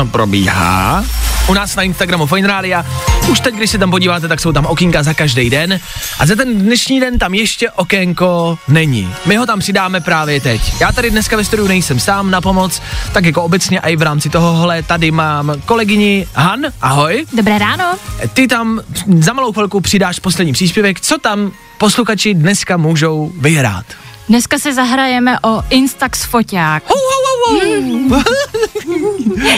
[0.00, 1.04] On probíhá
[1.48, 2.86] u nás na Instagramu Fine Rádia.
[3.30, 5.80] Už teď, když se tam podíváte, tak jsou tam okýnka za každý den.
[6.18, 9.14] A za ten dnešní den tam ještě okénko není.
[9.26, 10.80] My ho tam přidáme právě teď.
[10.80, 12.82] Já tady dneska ve studiu nejsem sám na pomoc,
[13.12, 16.60] tak jako obecně i v rámci tohohle tady mám kolegyni Han.
[16.82, 17.26] Ahoj.
[17.32, 17.94] Dobré ráno.
[18.32, 18.80] Ty tam
[19.18, 21.00] za malou chvilku přidáš poslední příspěvek.
[21.00, 23.86] Co tam posluchači dneska můžou vyhrát?
[24.28, 26.82] Dneska si zahrajeme o Instax foťák.
[26.86, 27.25] Hou, hou.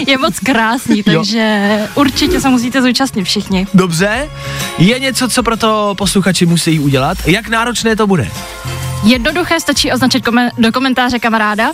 [0.06, 3.66] Je moc krásný, takže určitě se musíte zúčastnit všichni.
[3.74, 4.30] Dobře.
[4.78, 7.18] Je něco, co pro to posluchači musí udělat?
[7.26, 8.28] Jak náročné to bude?
[9.04, 11.70] Jednoduché stačí označit komen- do komentáře kamaráda.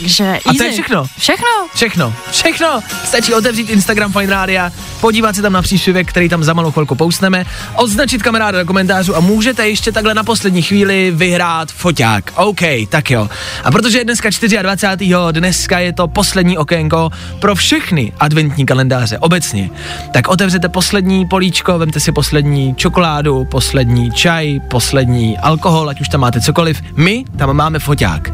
[0.00, 0.48] Takže easy.
[0.48, 1.06] A to je všechno?
[1.18, 1.46] Všechno.
[1.74, 2.82] Všechno, všechno.
[3.04, 6.94] Stačí otevřít Instagram Fine Rádia, podívat se tam na příspěvek, který tam za malou chvilku
[6.94, 7.44] poustneme,
[7.76, 12.32] označit kamaráda do komentářů a můžete ještě takhle na poslední chvíli vyhrát foťák.
[12.36, 13.28] OK, tak jo.
[13.64, 14.28] A protože je dneska
[14.62, 15.14] 24.
[15.32, 19.70] dneska je to poslední okénko pro všechny adventní kalendáře obecně,
[20.12, 26.20] tak otevřete poslední políčko, vemte si poslední čokoládu, poslední čaj, poslední alkohol, ať už tam
[26.20, 26.82] máte cokoliv.
[26.96, 28.32] My tam máme foťák.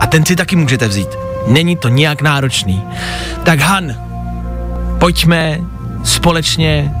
[0.00, 1.18] A ten si taky můžete vzít.
[1.46, 2.84] Není to nijak náročný.
[3.44, 3.94] Tak Han,
[4.98, 5.60] pojďme
[6.04, 6.94] společně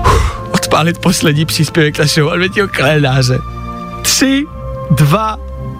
[0.00, 3.38] uf, odpálit poslední příspěvek našeho adventního kalendáře.
[4.02, 4.44] Tři,
[4.90, 5.38] dva,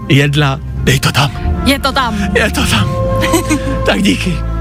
[0.08, 1.30] jedna, dej to tam.
[1.64, 2.14] Je to tam.
[2.34, 2.88] Je to tam.
[3.86, 4.51] tak díky.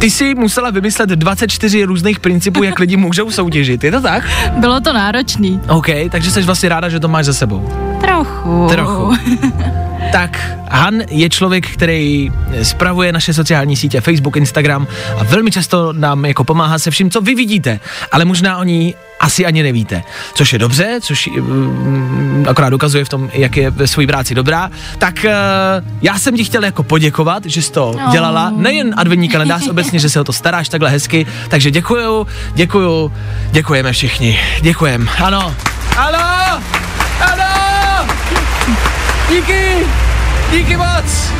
[0.00, 4.24] Ty jsi musela vymyslet 24 různých principů, jak lidi můžou soutěžit, je to tak?
[4.56, 5.60] Bylo to náročný.
[5.68, 7.68] OK, takže jsi vlastně ráda, že to máš za sebou.
[8.00, 8.66] Trochu.
[8.68, 9.16] Trochu.
[10.12, 12.32] tak Han je člověk, který
[12.62, 14.86] spravuje naše sociální sítě Facebook, Instagram
[15.18, 17.80] a velmi často nám jako pomáhá se vším, co vy vidíte,
[18.12, 20.02] ale možná o ní asi ani nevíte.
[20.34, 24.70] Což je dobře, což um, akorát dokazuje v tom, jak je ve své práci dobrá.
[24.98, 25.30] Tak uh,
[26.02, 28.12] já jsem ti chtěl jako poděkovat, že jsi to Oh.
[28.12, 33.12] dělala, nejen adventní kalendář, obecně, že se o to staráš takhle hezky, takže děkuju, děkuju,
[33.50, 35.54] děkujeme všichni, děkujem, ano,
[35.96, 36.62] ano,
[37.20, 37.44] ano,
[39.28, 39.62] díky,
[40.52, 41.30] díky moc.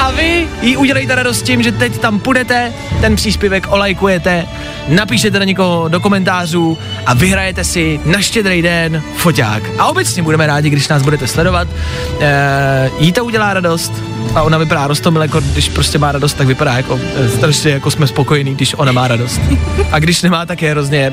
[0.00, 4.46] A vy jí udělejte radost tím, že teď tam půjdete, ten příspěvek olajkujete,
[4.88, 9.62] napíšete na někoho do komentářů a vyhrajete si na štědrý den foťák.
[9.78, 11.68] A obecně budeme rádi, když nás budete sledovat.
[12.20, 13.92] E, jí to udělá radost
[14.34, 17.90] a ona vypadá rostomile, jako když prostě má radost, tak vypadá jako e, strašně jako
[17.90, 19.40] jsme spokojení, když ona má radost.
[19.92, 21.12] A když nemá, tak je hrozně e,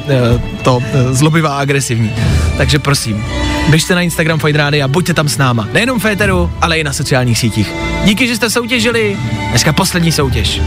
[0.61, 2.11] to e, zlobivá a agresivní.
[2.57, 3.25] Takže prosím,
[3.69, 5.67] běžte na Instagram Fajn Rády a buďte tam s náma.
[5.73, 7.73] Nejenom Féteru, ale i na sociálních sítích.
[8.05, 9.17] Díky, že jste soutěžili.
[9.49, 10.61] Dneska poslední soutěž.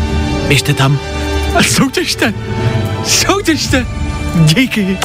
[0.49, 0.99] Běžte tam
[1.55, 2.35] a soutěžte.
[3.05, 3.87] Soutěžte.
[4.45, 4.99] Díky.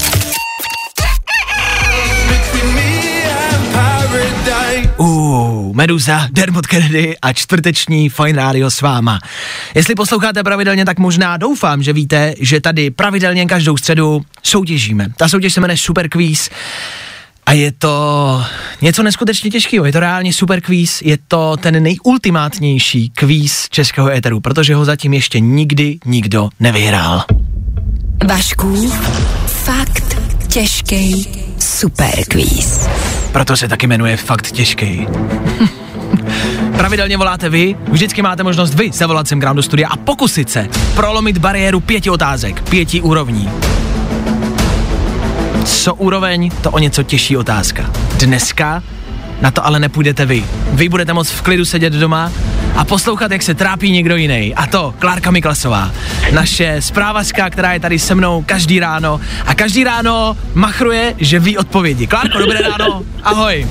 [5.73, 9.19] Meduza, Dermot Kennedy a čtvrteční Fine Radio s váma.
[9.75, 15.08] Jestli posloucháte pravidelně, tak možná doufám, že víte, že tady pravidelně každou středu soutěžíme.
[15.17, 16.49] Ta soutěž se jmenuje Super Quiz
[17.45, 18.43] a je to
[18.82, 19.86] něco neskutečně těžkého.
[19.86, 25.13] Je to reálně super kvíz, je to ten nejultimátnější kvíz českého éteru, protože ho zatím
[25.13, 27.25] ještě nikdy nikdo nevyhrál.
[28.28, 28.91] Vašku,
[29.45, 31.28] fakt těžký
[31.60, 32.88] superkvíz.
[33.32, 35.08] Proto se taky jmenuje fakt těžký.
[36.78, 40.49] Pravidelně voláte vy, vždycky máte možnost vy zavolat sem k nám do studia a pokusit
[40.49, 43.49] se prolomit bariéru pěti otázek, pěti úrovní.
[45.65, 47.91] Co úroveň, to o něco těžší otázka.
[48.19, 48.84] Dneska
[49.43, 50.45] na to ale nepůjdete vy.
[50.71, 52.32] Vy budete moct v klidu sedět doma
[52.75, 54.56] a poslouchat, jak se trápí někdo jiný.
[54.56, 55.91] A to Klárka Miklasová,
[56.32, 61.58] naše zprávařka, která je tady se mnou každý ráno a každý ráno machruje, že ví
[61.58, 62.08] odpovědi.
[62.08, 63.67] Klárko, dobré ráno, ahoj.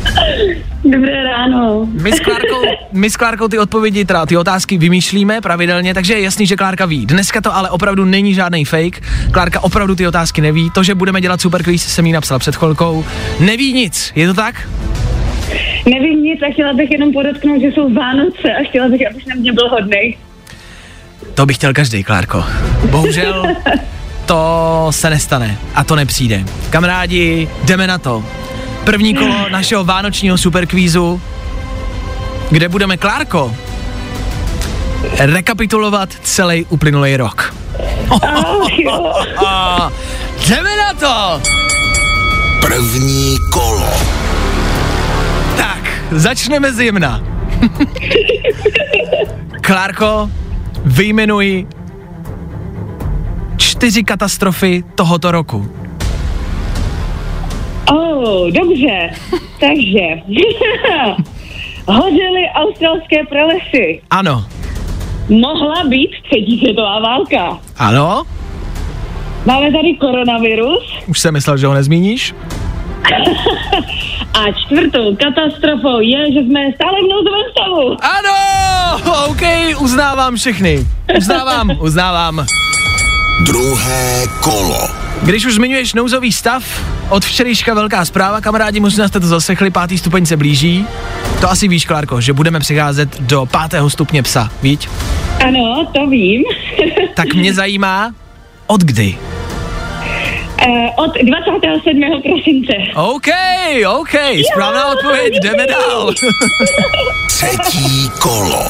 [0.85, 1.89] Dobré ráno.
[2.03, 6.21] My s Klárkou, my s Klárkou ty odpovědi, teda ty otázky vymýšlíme pravidelně, takže je
[6.21, 7.07] jasný, že Klárka ví.
[7.07, 9.03] Dneska to ale opravdu není žádný fake.
[9.31, 10.71] Klárka opravdu ty otázky neví.
[10.71, 13.05] To, že budeme dělat super quiz, jsem jí napsal před chvilkou.
[13.41, 14.69] Neví nic, je to tak?
[15.87, 19.35] Nevím nic a chtěla bych jenom podotknout, že jsou Vánoce a chtěla bych, abych na
[19.35, 20.19] mě byl hodnej.
[21.35, 22.45] To bych chtěl každý, Klárko.
[22.91, 23.47] Bohužel
[24.27, 26.45] to se nestane a to nepřijde.
[26.71, 28.25] Kamarádi, jdeme na to.
[28.85, 31.21] První kolo našeho vánočního superkvízu,
[32.51, 33.55] kde budeme, Klárko,
[35.19, 37.55] rekapitulovat celý uplynulý rok.
[38.23, 39.13] Ach jo.
[40.49, 41.43] jdeme na to!
[42.61, 44.12] První kolo.
[46.15, 47.21] Začneme zjemna.
[49.61, 50.31] Klárko,
[50.85, 51.67] vyjmenuji
[53.57, 55.69] čtyři katastrofy tohoto roku.
[57.93, 59.11] Oh, dobře.
[59.61, 60.07] Takže.
[61.89, 64.01] Hořely australské pralesy.
[64.11, 64.45] Ano,
[65.29, 67.59] Mohla být třetí světová válka.
[67.77, 68.23] ano,
[69.47, 72.35] Máme tady koronavirus už jsem myslel, že ho nezmíníš.
[74.35, 77.97] a čtvrtou katastrofou je, že jsme stále v nouzovém stavu.
[78.01, 78.37] Ano,
[79.31, 79.43] OK,
[79.81, 80.87] uznávám všechny.
[81.19, 82.47] Uznávám, uznávám.
[83.47, 84.89] Druhé kolo.
[85.23, 86.65] Když už zmiňuješ nouzový stav,
[87.09, 90.87] od včerejška velká zpráva, kamarádi, možná jste to zasechli, pátý stupeň se blíží.
[91.41, 94.89] To asi víš, Klárko, že budeme přicházet do pátého stupně psa, víš?
[95.47, 96.43] Ano, to vím.
[97.15, 98.15] Tak mě zajímá,
[98.67, 99.19] od kdy?
[100.67, 102.23] Eh, od 27.
[102.23, 102.73] prosince.
[102.95, 103.27] OK,
[104.01, 104.15] OK,
[104.53, 106.13] správná odpověď, jdeme dál.
[107.29, 108.63] Třetí kolo.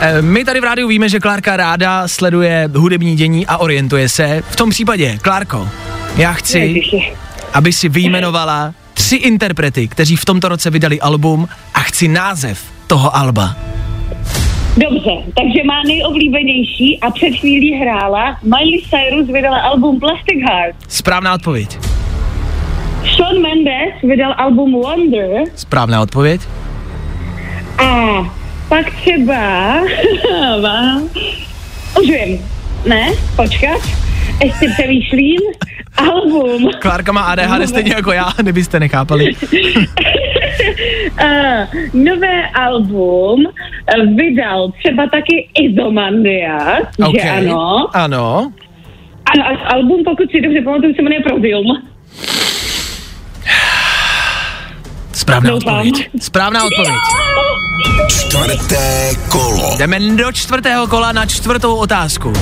[0.00, 4.42] Eh, My tady v rádiu víme, že Klárka ráda sleduje hudební dění a orientuje se.
[4.50, 5.68] V tom případě, Klárko,
[6.16, 7.12] já chci, Ježiši.
[7.54, 13.16] aby si vyjmenovala tři interprety, kteří v tomto roce vydali album a chci název toho
[13.16, 13.56] alba.
[14.76, 20.76] Dobře, takže má nejoblíbenější a před chvílí hrála Miley Cyrus vydala album Plastic Heart.
[20.88, 21.78] Správná odpověď.
[23.16, 26.40] Shawn Mendes vydal album Wonder Správná odpověď.
[27.78, 28.06] a
[28.68, 29.74] pak třeba
[32.00, 32.38] už vím,
[32.86, 33.80] ne, počkat,
[34.44, 35.40] ještě přemýšlím,
[35.96, 39.32] album Klárka má ADHD stejně jako já, kdybyste nechápali.
[41.22, 47.14] uh, nové album uh, vydal třeba taky Izomandia, OK.
[47.22, 47.88] že ano.
[47.92, 48.52] Ano.
[49.34, 51.66] Ano, a album, pokud si dobře pamatuju, se jmenuje Prozium.
[55.12, 55.74] Správná Doufám.
[55.74, 56.10] odpověď.
[56.20, 56.94] Správná odpověď.
[58.08, 59.76] Čtvrté kolo.
[59.78, 62.32] Jdeme do čtvrtého kola na čtvrtou otázku.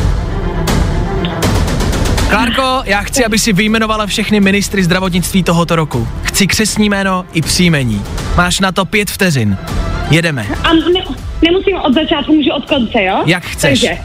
[2.29, 6.09] Klárko, já chci, aby si vyjmenovala všechny ministry zdravotnictví tohoto roku.
[6.23, 8.03] Chci křesní jméno i příjmení.
[8.37, 9.57] Máš na to pět vteřin.
[10.11, 10.47] Jedeme.
[10.65, 11.01] A ne,
[11.43, 13.23] nemusím od začátku, můžu od konce, jo?
[13.27, 13.81] Jak chceš.
[13.81, 13.99] Takže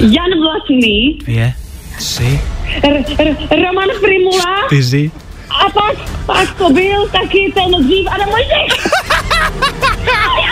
[0.00, 1.52] Jan Blatný, Dvě,
[1.98, 2.40] tři,
[2.82, 5.10] R- R- Roman Primula čtyři.
[5.66, 8.90] A pak, pak to byl taky ten dřív Adam Mojžek.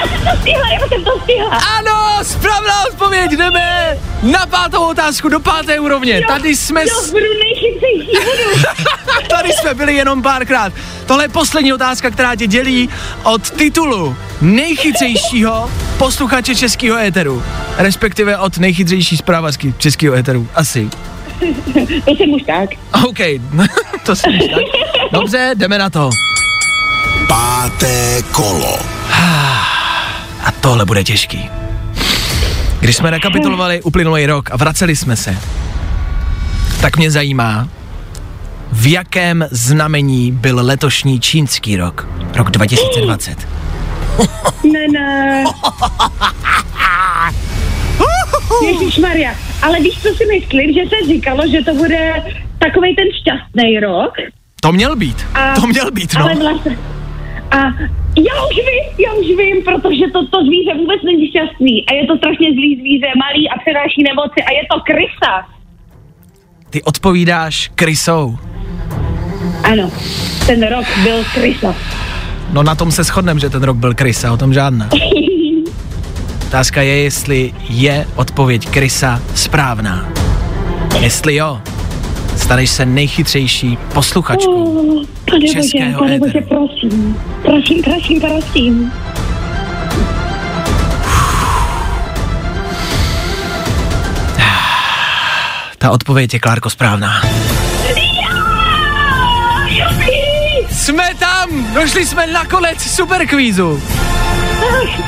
[0.00, 1.60] já jsem to stihla, já jsem to stihla.
[1.78, 6.22] Ano, správná odpověď, jdeme na pátou otázku do páté úrovně.
[6.28, 8.62] Tady jsme, Jo, s, budu nejchytřejší, budu.
[9.28, 10.72] tady jsme byli jenom párkrát.
[11.06, 12.88] Tohle je poslední otázka, která tě dělí
[13.22, 17.42] od titulu nejchytřejšího posluchače českého éteru.
[17.76, 20.48] Respektive od nejchytřejší zprávařky českého éteru.
[20.54, 20.90] Asi.
[22.04, 22.70] To jsem už tak.
[23.08, 23.18] OK,
[24.06, 24.62] to si tak.
[25.12, 26.10] Dobře, jdeme na to.
[27.28, 28.78] Páté kolo.
[30.44, 31.50] A tohle bude těžký.
[32.80, 35.36] Když jsme rekapitulovali uplynulý rok a vraceli jsme se,
[36.80, 37.68] tak mě zajímá,
[38.72, 43.48] v jakém znamení byl letošní čínský rok, rok 2020.
[44.72, 45.44] Ne, ne.
[48.66, 52.22] Ježíš Maria, ale víš, co si myslím, že se říkalo, že to bude
[52.58, 54.12] takovej ten šťastný rok.
[54.60, 56.24] To měl být, A, to měl být, no.
[56.24, 56.78] Ale vlastně...
[57.50, 57.58] A
[58.16, 62.06] já už vím, já už vím, protože to, to zvíře vůbec není šťastný a je
[62.06, 65.34] to strašně zlý zvíře, malý a přenáší nemoci a je to krysa.
[66.70, 68.38] Ty odpovídáš krysou.
[69.64, 69.90] Ano,
[70.46, 71.74] ten rok byl krysa.
[72.52, 74.88] No na tom se shodneme, že ten rok byl krysa, o tom žádná.
[76.46, 80.08] Otázka je, jestli je odpověď krysa správná.
[81.00, 81.60] Jestli jo,
[82.36, 84.64] staneš se nejchytřejší posluchačkou.
[84.64, 87.16] Oh, pane bože, Českého pane bože, prosím.
[87.42, 88.92] Prosím, prosím, prosím.
[95.78, 97.22] Ta odpověď je, Klárko, správná.
[100.70, 101.74] Jsme tam!
[101.74, 103.82] Došli jsme na konec superkvízu.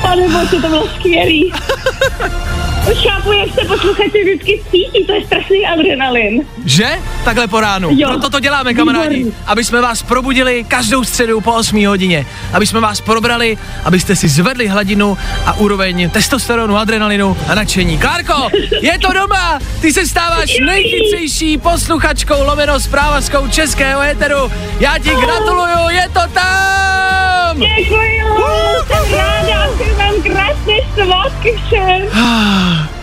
[0.01, 1.53] Pane bože, to bylo skvělý.
[2.91, 6.45] Už chápu, jak se posluchači vždycky cítí, to je strašný adrenalin.
[6.65, 6.87] Že?
[7.23, 7.89] Takhle po ránu.
[7.91, 8.09] Jo.
[8.09, 9.15] Proto to děláme, kamarádi.
[9.15, 9.37] Výborný.
[9.45, 12.25] Aby jsme vás probudili každou středu po 8 hodině.
[12.53, 17.97] Aby jsme vás probrali, abyste si zvedli hladinu a úroveň testosteronu, adrenalinu a nadšení.
[17.97, 18.49] Klárko,
[18.81, 19.59] je to doma!
[19.81, 24.51] Ty se stáváš nejchytřejší posluchačkou lomeno zprávařskou českého éteru.
[24.79, 27.59] Já ti gratuluju, je to tam!
[27.59, 28.45] Děkuju,
[28.87, 32.01] jsem ráda, přeji vám krásné svátky všem.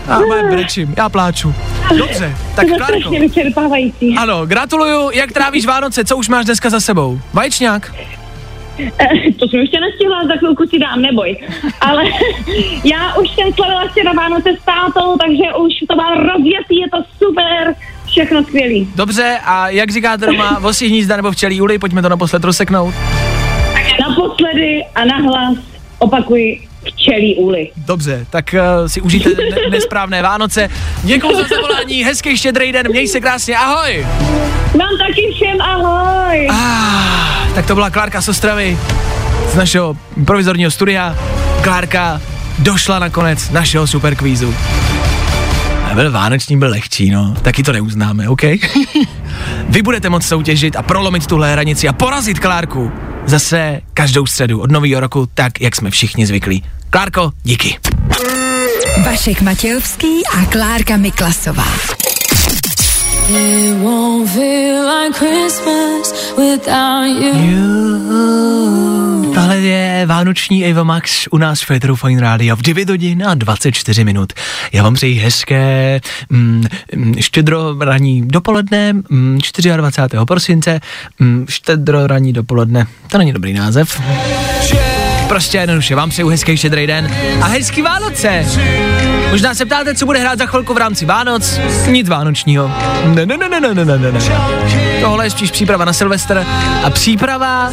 [0.09, 1.55] Já mám brečím, já pláču.
[1.99, 3.11] Dobře, tak to Klárko.
[3.11, 4.17] vyčerpávající.
[4.19, 7.21] Ano, gratuluju, jak trávíš Vánoce, co už máš dneska za sebou?
[7.33, 7.95] Vaječňák?
[8.99, 11.37] Eh, To jsem ještě nestihla, za chvilku si dám, neboj.
[11.81, 12.03] Ale
[12.85, 16.99] já už jsem slavila včera Vánoce s tátou, takže už to mám rozjetý, je to
[17.19, 17.75] super,
[18.07, 18.89] všechno skvělý.
[18.97, 22.95] Dobře, a jak říkáte doma, vosí hnízda nebo včelí úly, pojďme to naposled rozseknout.
[24.09, 25.57] Naposledy a nahlas
[25.99, 27.71] opakuji včelí úly.
[27.77, 30.69] Dobře, tak uh, si užijte ne- nesprávné Vánoce.
[31.03, 34.07] Děkuji za zavolání, hezký štědrý den, měj se krásně, ahoj!
[34.79, 36.49] Vám taky všem ahoj.
[36.51, 38.79] Ah, tak to byla Klárka z Ostravy,
[39.53, 41.17] z našeho provizorního studia.
[41.63, 42.21] Klárka
[42.59, 44.55] došla na konec našeho superkvízu.
[45.91, 47.35] A byl vánoční, byl lehčí, no.
[47.43, 48.43] Taky to neuznáme, OK?
[49.69, 52.93] Vy budete moct soutěžit a prolomit tuhle hranici a porazit Klárku.
[53.27, 56.65] Zase každou středu od nového roku, tak jak jsme všichni zvyklí.
[56.91, 57.79] Klárko, díky.
[59.05, 61.67] Vašek Matějovský a Klárka Miklasová.
[63.29, 69.06] It won't feel like Christmas without you.
[69.37, 73.35] Tahle je vánoční Eva Max u nás v Féteru Fine Radio v 9 hodin a
[73.35, 74.33] 24 minut.
[74.73, 79.39] Já vám přeji hezké mm, mm, štědro ranní dopoledne, mm,
[79.77, 80.25] 24.
[80.25, 80.81] prosince,
[81.19, 84.01] mm, štědro ranní dopoledne, to není dobrý název.
[85.29, 88.47] Prostě jednoduše, vám přeju hezký štědrý den a hezký Vánoce.
[89.31, 91.61] Možná se ptáte, co bude hrát za chvilku v rámci Vánoc?
[91.87, 92.71] Nic vánočního.
[93.05, 94.21] Ne, ne, ne, ne, ne, ne, ne, ne.
[95.01, 96.47] Tohle je spíš příprava na Silvestr
[96.85, 97.71] a příprava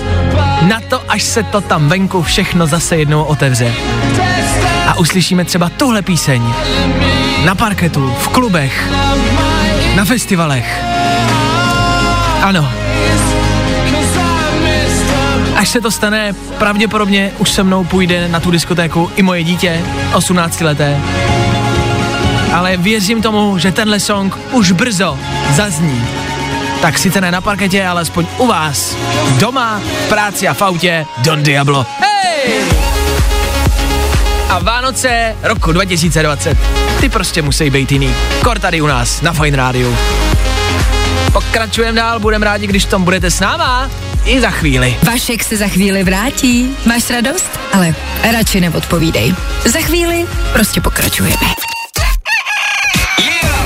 [0.61, 3.73] na to, až se to tam venku všechno zase jednou otevře.
[4.87, 6.43] A uslyšíme třeba tuhle píseň
[7.45, 8.89] na parketu, v klubech,
[9.95, 10.83] na festivalech.
[12.41, 12.83] Ano.
[15.63, 19.82] Až se to stane, pravděpodobně už se mnou půjde na tu diskotéku i moje dítě,
[20.13, 20.97] 18 leté.
[22.54, 25.19] Ale věřím tomu, že tenhle song už brzo
[25.52, 26.08] zazní.
[26.82, 28.97] Tak sice ne na parketě, ale aspoň u vás.
[29.39, 31.86] Doma, v práci a v autě, Don Diablo.
[31.99, 32.62] Hej!
[34.49, 36.58] A Vánoce roku 2020.
[36.99, 38.15] Ty prostě musí být jiný.
[38.43, 39.93] Kor tady u nás, na Fine Radio.
[41.34, 43.89] Pokračujeme dál, budeme rádi, když v tom budete s náma.
[44.25, 44.95] I za chvíli.
[45.03, 46.77] Vašek se za chvíli vrátí.
[46.86, 47.59] Máš radost?
[47.73, 47.95] Ale
[48.31, 49.36] radši neodpovídej.
[49.65, 51.45] Za chvíli prostě pokračujeme.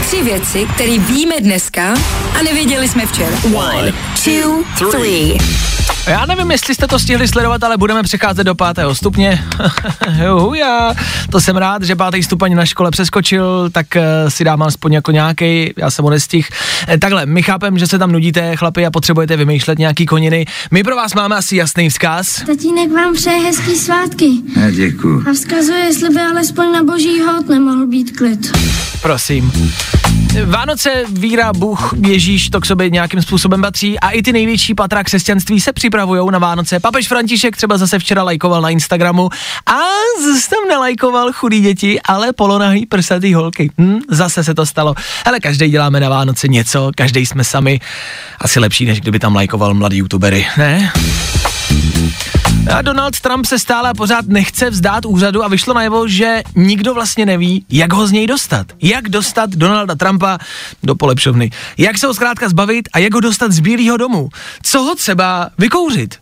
[0.08, 1.94] Tři věci, které víme dneska
[2.40, 3.38] a nevěděli jsme včera.
[3.56, 3.94] One,
[4.24, 5.38] two, three.
[6.08, 9.44] Já nevím, jestli jste to stihli sledovat, ale budeme přecházet do pátého stupně.
[10.56, 10.94] já,
[11.32, 15.12] to jsem rád, že pátý stupeň na škole přeskočil, tak uh, si dám aspoň jako
[15.12, 16.50] nějaký, já jsem ho nestih.
[16.88, 20.46] Eh, takhle, my chápem, že se tam nudíte, chlapi, a potřebujete vymýšlet nějaký koniny.
[20.72, 22.44] My pro vás máme asi jasný vzkaz.
[22.46, 25.24] Tatínek vám přeje hezký svátky Já děkuju.
[25.30, 28.58] a vzkazuje, jestli by alespoň na boží hod nemohl být klid.
[29.02, 29.52] Prosím.
[30.46, 35.04] Vánoce, víra, Bůh, Ježíš, to k sobě nějakým způsobem patří a i ty největší patra
[35.04, 36.80] křesťanství se připravují na Vánoce.
[36.80, 39.30] Papež František třeba zase včera lajkoval na Instagramu
[39.66, 39.78] a
[40.26, 43.72] zase tam nelajkoval chudý děti, ale polonahý prsatý holky.
[43.78, 44.96] Hm, zase se to stalo.
[45.26, 47.80] Ale každý děláme na Vánoce něco, každý jsme sami.
[48.40, 50.92] Asi lepší, než kdyby tam lajkoval mladý youtubery, ne?
[52.76, 57.26] A Donald Trump se stále pořád nechce vzdát úřadu a vyšlo najevo, že nikdo vlastně
[57.26, 58.68] neví, jak ho z něj dostat.
[58.82, 60.38] Jak dostat Donalda Trumpa
[60.84, 61.50] do polepšovny.
[61.78, 64.30] Jak se ho zkrátka zbavit a jak ho dostat z Bílého domu.
[64.64, 66.16] Co ho třeba vykouřit.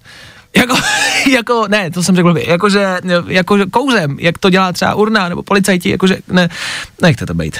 [0.55, 0.77] Jako,
[1.31, 5.89] jako, ne, to jsem řekl, jakože, jakože kouzem, jak to dělá třeba urna nebo policajti,
[5.89, 6.49] jakože, ne,
[7.01, 7.57] nechte to být.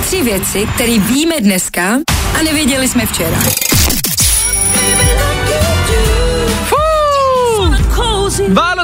[0.00, 1.98] Tři věci, které víme dneska
[2.38, 3.38] a nevěděli jsme včera.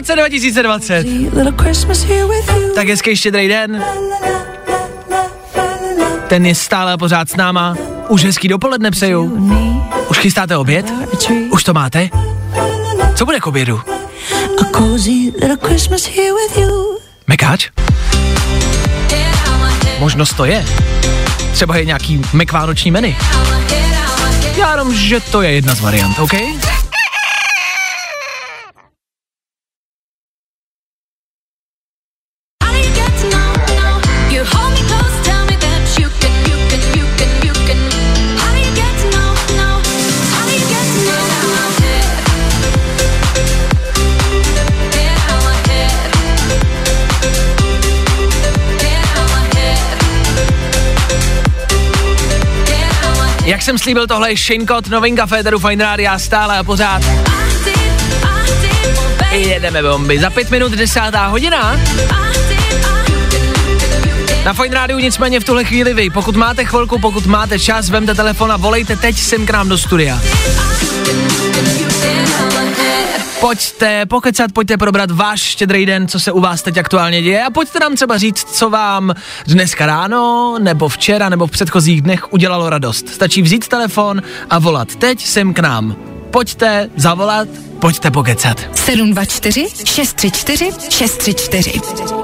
[0.05, 1.07] Vánoce 2020.
[2.75, 3.85] Tak hezký štědrý den.
[6.29, 7.77] Ten je stále pořád s náma.
[8.09, 9.49] Už hezký dopoledne přeju.
[10.09, 10.93] Už chystáte oběd?
[11.51, 12.09] Už to máte?
[13.15, 13.81] Co bude k obědu?
[17.27, 17.71] Mekáč?
[19.99, 20.67] Možnost to je.
[21.53, 23.15] Třeba je nějaký mekvánoční menu.
[24.57, 26.35] Já jenom, že to je jedna z variant, OK?
[53.65, 57.03] Jsem slíbil, tohle je Shane Cott, novinka Féteru Fine Rádia, stále a pořád.
[59.31, 60.19] Jedeme bomby.
[60.19, 61.81] Za pět minut desátá hodina.
[64.45, 66.11] Na Fine Rádiu nicméně v tuhle chvíli vy.
[66.11, 69.79] Pokud máte chvilku, pokud máte čas, vemte telefon a volejte teď sem k nám do
[69.79, 70.21] studia.
[73.45, 77.51] Pojďte pokecat, pojďte probrat váš štědrý den, co se u vás teď aktuálně děje a
[77.51, 79.15] pojďte nám třeba říct, co vám
[79.47, 83.09] dneska ráno, nebo včera, nebo v předchozích dnech udělalo radost.
[83.09, 85.97] Stačí vzít telefon a volat teď sem k nám.
[86.31, 87.49] Pojďte zavolat,
[87.85, 88.61] pojďte pokecat.
[88.75, 91.81] 724 634 634.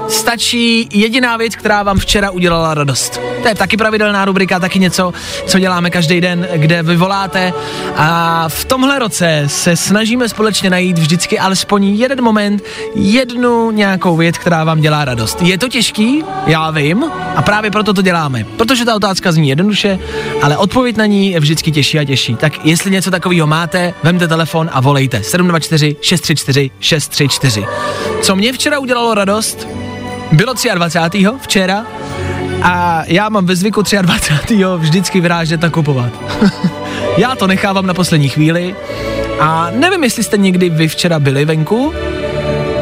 [0.09, 3.21] Stačí jediná věc, která vám včera udělala radost.
[3.41, 5.13] To je taky pravidelná rubrika, taky něco,
[5.45, 7.53] co děláme každý den, kde vy voláte.
[7.95, 12.63] A v tomhle roce se snažíme společně najít vždycky alespoň jeden moment,
[12.95, 15.41] jednu nějakou věc, která vám dělá radost.
[15.41, 17.05] Je to těžký, já vím,
[17.35, 18.43] a právě proto to děláme.
[18.57, 19.99] Protože ta otázka zní jednoduše,
[20.41, 22.35] ale odpověď na ní je vždycky těžší a těžší.
[22.35, 27.65] Tak jestli něco takového máte, vemte telefon a volejte 724 634 634.
[28.21, 29.67] Co mě včera udělalo radost,
[30.31, 31.25] bylo 23.
[31.41, 31.85] včera
[32.63, 34.63] a já mám ve zvyku 23.
[34.77, 36.13] vždycky vyrážet nakupovat.
[37.17, 38.75] já to nechávám na poslední chvíli
[39.39, 41.93] a nevím, jestli jste někdy vy včera byli venku,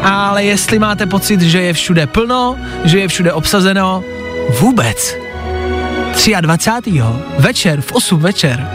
[0.04, 4.04] ale jestli máte pocit, že je všude plno, že je všude obsazeno,
[4.60, 5.18] vůbec.
[6.42, 7.02] 23.
[7.38, 8.68] večer v 8 večer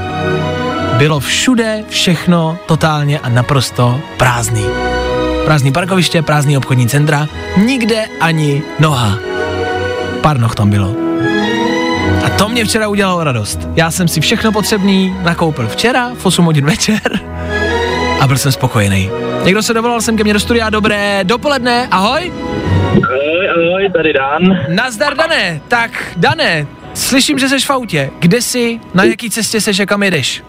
[0.98, 4.64] bylo všude všechno totálně a naprosto prázdný.
[5.44, 9.18] Prázdný parkoviště, prázdný obchodní centra, nikde ani noha.
[10.20, 10.94] Pár noh tam bylo.
[12.24, 13.68] A to mě včera udělalo radost.
[13.76, 17.20] Já jsem si všechno potřebný nakoupil včera v 8 hodin večer
[18.20, 19.10] a byl jsem spokojený.
[19.44, 22.32] Někdo se dovolal sem ke mně do studia, dobré dopoledne, ahoj.
[23.04, 24.42] Ahoj, ahoj, tady Dan.
[24.68, 25.60] Nazdar, Dané.
[25.68, 28.10] Tak, Dané, slyším, že seš v autě.
[28.18, 30.42] Kde jsi, na jaký cestě seš a kam jedeš?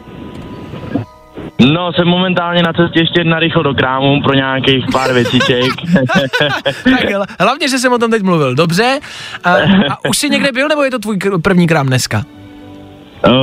[1.60, 5.64] No, jsem momentálně na cestě ještě na rychlo do krámu pro nějakých pár věcíček.
[6.84, 9.00] tak, hla- hlavně, že jsem o tom teď mluvil, dobře.
[9.44, 9.54] A,
[9.90, 12.24] a už jsi někde byl, nebo je to tvůj první krám dneska?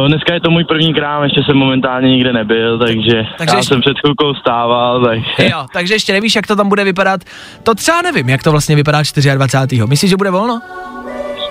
[0.08, 3.58] Dneska je to můj první krám, ještě jsem momentálně nikde nebyl, takže, Takže takže já
[3.58, 5.18] ještě- jsem před chvilkou stával, tak...
[5.50, 7.20] Jo, takže ještě nevíš, jak to tam bude vypadat.
[7.62, 8.98] To třeba nevím, jak to vlastně vypadá
[9.34, 9.82] 24.
[9.86, 10.60] Myslíš, že bude volno?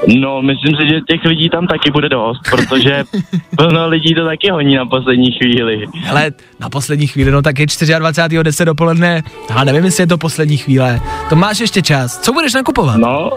[0.08, 3.04] No, myslím si, že těch lidí tam taky bude dost, protože
[3.58, 5.86] plno lidí to taky honí na poslední chvíli.
[6.10, 7.66] Ale na poslední chvíli, no tak je
[8.00, 8.44] 24.
[8.44, 9.24] 10 dopoledne.
[9.50, 11.00] Já nevím, jestli je to poslední chvíle.
[11.30, 12.20] To máš ještě čas.
[12.20, 12.98] Co budeš nakupovat?
[12.98, 13.30] No,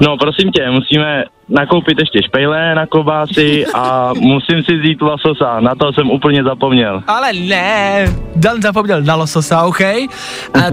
[0.00, 5.74] no prosím tě, musíme nakoupit ještě špejle na kobásy a musím si vzít lososa, na
[5.74, 7.02] to jsem úplně zapomněl.
[7.06, 9.80] Ale ne, Dan zapomněl na lososa, OK?
[9.80, 10.08] A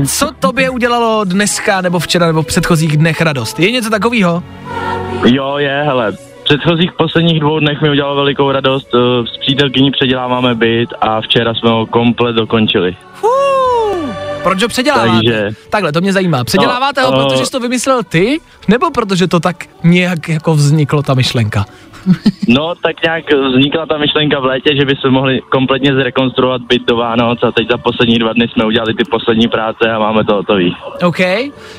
[0.07, 3.59] co tobě udělalo dneska, nebo včera, nebo v předchozích dnech radost?
[3.59, 4.43] Je něco takového?
[5.25, 6.11] Jo, je, hele.
[6.11, 8.87] V předchozích posledních dvou dnech mi udělalo velikou radost.
[8.95, 12.95] eh, S přítelkyní předěláváme byt a včera jsme ho komplet dokončili.
[14.43, 15.13] Proč ho předěláváte?
[15.15, 16.43] Takže- Takhle, to mě zajímá.
[16.43, 17.25] Předěláváte ho, No, no.
[17.29, 21.65] protože jsi to vymyslel ty, nebo protože to tak nějak jako vzniklo ta myšlenka?
[22.47, 26.81] No, tak nějak vznikla ta myšlenka v létě, že by se mohli kompletně zrekonstruovat byt
[26.87, 30.23] do Vánoc a teď za poslední dva dny jsme udělali ty poslední práce a máme
[30.23, 30.75] to hotový.
[31.03, 31.19] OK.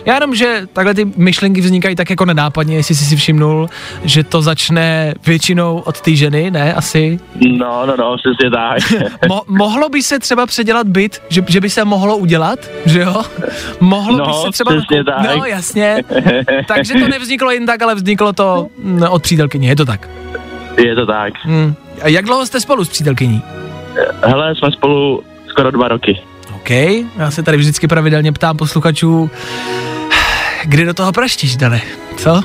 [0.06, 3.68] Já jenom, že takhle ty myšlenky vznikají tak jako nenápadně, jestli jsi si všimnul,
[4.04, 6.74] že to začne většinou od té ženy, ne?
[6.74, 7.18] Asi.
[7.34, 8.78] No, no, no, přesně tak.
[9.28, 13.22] Mo- mohlo by se třeba předělat byt, že, že by se mohlo udělat, že jo?
[13.80, 14.72] Mohlo by No, se třeba...
[14.76, 15.36] přesně tak.
[15.36, 16.02] No, jasně.
[16.68, 20.08] Takže to nevzniklo jen tak, ale vzniklo to mm, od přítelkyně, je to tak.
[20.84, 21.34] Je to tak.
[21.42, 21.74] Hmm.
[22.02, 23.42] A jak dlouho jste spolu s přítelkyní?
[24.22, 26.20] Hele, jsme spolu skoro dva roky.
[26.56, 26.70] OK,
[27.16, 29.30] já se tady vždycky pravidelně ptám posluchačů,
[30.64, 31.80] kdy do toho praštíš, Dane,
[32.16, 32.42] co?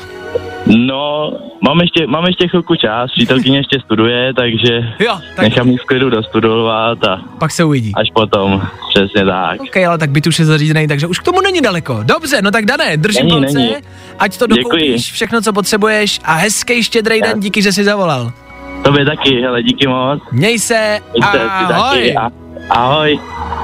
[0.77, 5.43] No, mám ještě, mám ještě chvilku čas, přítelkyně ještě studuje, takže jo, tak...
[5.45, 7.91] nechám jí v klidu dostudovat a pak se uvidí.
[7.95, 8.61] Až potom,
[8.93, 9.61] přesně tak.
[9.61, 11.99] OK, ale tak byt už je zařízený, takže už k tomu není daleko.
[12.03, 13.75] Dobře, no tak dané, držím Není, palce, není.
[14.19, 14.63] ať to Děkuji.
[14.63, 18.31] dokoupíš, všechno, co potřebuješ a hezký štědrý den, díky, že jsi zavolal.
[18.83, 20.19] Tobě taky, hele, díky moc.
[20.31, 22.15] Měj se, Mějte taky ahoj.
[22.17, 22.29] a-
[22.69, 23.19] Ahoj.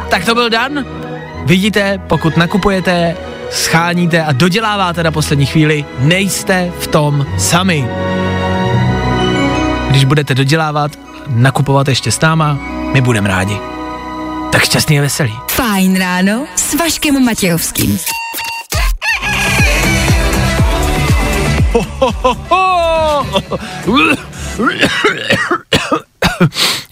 [0.10, 0.86] Tak to byl Dan.
[1.46, 3.18] Vidíte, pokud nakupujete,
[3.52, 7.88] scháníte a doděláváte na poslední chvíli, nejste v tom sami.
[9.90, 10.92] Když budete dodělávat,
[11.28, 12.60] nakupovat ještě s náma,
[12.94, 13.58] my budeme rádi.
[14.52, 15.34] Tak šťastný a veselý.
[15.52, 18.00] Fajn ráno s Vaškem Matějovským.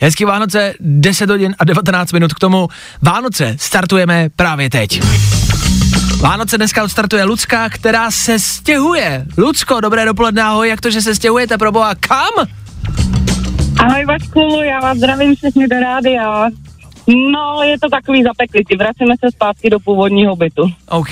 [0.02, 2.68] Hezký Vánoce, 10 hodin a 19 minut k tomu.
[3.02, 5.02] Vánoce startujeme právě teď.
[6.24, 9.26] Vánoce dneska odstartuje Lucka, která se stěhuje.
[9.38, 12.48] Lucko, dobré dopoledne, ahoj, jak to, že se stěhujete, proboha, kam?
[13.80, 16.50] Ahoj Vašku, já vás zdravím všechny do rádia.
[17.32, 20.72] No, je to takový zapeklitý, vracíme se zpátky do původního bytu.
[20.90, 21.10] OK.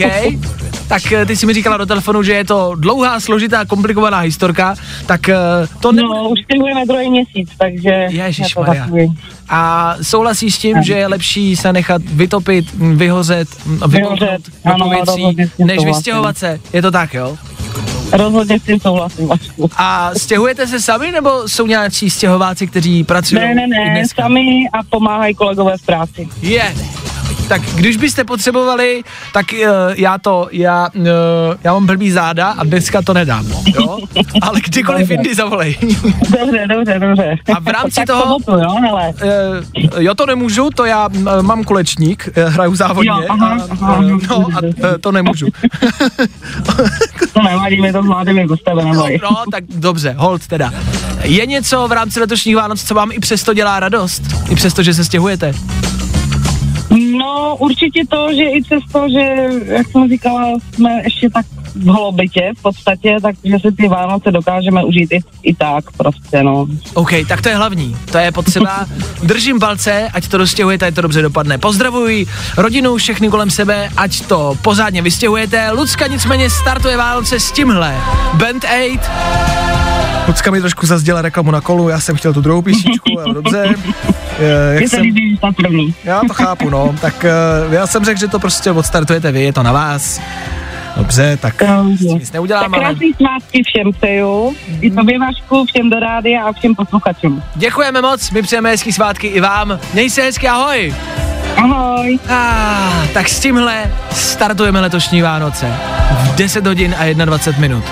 [0.87, 4.75] Tak eh, ty si mi říkala do telefonu, že je to dlouhá, složitá, komplikovaná historka,
[5.05, 5.35] tak eh,
[5.79, 6.01] to ne...
[6.01, 8.55] No, už stěhujeme druhý měsíc, takže Ježiš
[8.93, 9.07] je.
[9.53, 13.47] A souhlasíš s tím, že je lepší se nechat vytopit, vyhozet,
[13.87, 14.41] vykouknout Vyhořet,
[14.77, 16.59] do věcí, než vystěhovat se.
[16.73, 17.37] Je to tak, jo?
[18.13, 19.69] Rozhodně s tím souhlasím, Vašku.
[19.77, 24.21] A stěhujete se sami, nebo jsou nějací stěhováci, kteří pracují Ne, ne, ne, dneska?
[24.21, 24.41] sami
[24.73, 26.27] a pomáhají kolegové v práci.
[26.41, 26.75] Je.
[27.49, 29.03] Tak když byste potřebovali,
[29.33, 31.03] tak uh, já to, já, uh,
[31.63, 33.45] já mám blbý záda a dneska to nedám,
[33.75, 33.97] jo?
[34.41, 35.75] Ale kdykoliv jindy zavolej.
[36.39, 37.35] Dobře, dobře, dobře.
[37.55, 39.13] A v rámci tak toho- sobotu, jo, hele.
[39.93, 43.09] Uh, jo, to nemůžu, to já uh, mám kulečník, uh, hraju závodně.
[43.09, 45.47] Jo, aha, a, aha, uh, no a uh, to nemůžu.
[47.33, 49.19] To nevadí, my to zvládneme jako z tebe, neboj.
[49.23, 50.73] No, tak dobře, hold teda.
[51.23, 54.23] Je něco v rámci letošních Vánoc, co vám i přesto dělá radost?
[54.51, 55.53] I přesto, že se stěhujete?
[57.17, 61.45] No, určitě to, že i přesto, že, jak jsem říkala, jsme ještě tak
[61.75, 66.67] v holobytě v podstatě, takže si ty Vánoce dokážeme užít i, i tak prostě, no.
[66.93, 68.85] OK, tak to je hlavní, to je potřeba.
[69.23, 71.57] Držím palce, ať to dostěhujete, ať to dobře dopadne.
[71.57, 72.25] Pozdravuji
[72.57, 75.71] rodinu, všechny kolem sebe, ať to pořádně vystěhujete.
[75.71, 77.95] Lucka nicméně startuje Vánoce s tímhle.
[78.33, 78.99] Band 8.
[80.27, 83.75] Lucka mi trošku zazděla reklamu na kolu, já jsem chtěl tu druhou písničku, ale dobře.
[84.39, 85.95] Eh, Je líbí ta první.
[86.03, 86.95] Já to chápu, no.
[87.01, 87.25] Tak
[87.67, 90.21] uh, já jsem řekl, že to prostě odstartujete vy, je to na vás.
[90.97, 91.63] Dobře, tak
[91.99, 94.55] nic Tak neudělám, ale krásný svátky všem přeju.
[94.81, 97.43] I tobě Vašku, všem do rádia a všem posluchačům.
[97.55, 99.79] děkujeme moc, my přejeme hezký svátky i vám.
[99.93, 100.95] Měj se hezky, ahoj.
[101.57, 102.19] Ahoj.
[102.29, 105.73] Ah, tak s tímhle startujeme letošní Vánoce
[106.23, 107.83] v 10 hodin a 21 minut.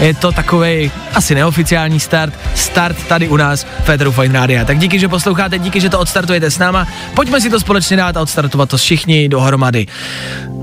[0.00, 4.64] Je to takový asi neoficiální start, start tady u nás v Féteru Fine Rádia.
[4.64, 6.86] Tak díky, že posloucháte, díky, že to odstartujete s náma.
[7.14, 9.86] Pojďme si to společně dát a odstartovat to všichni dohromady.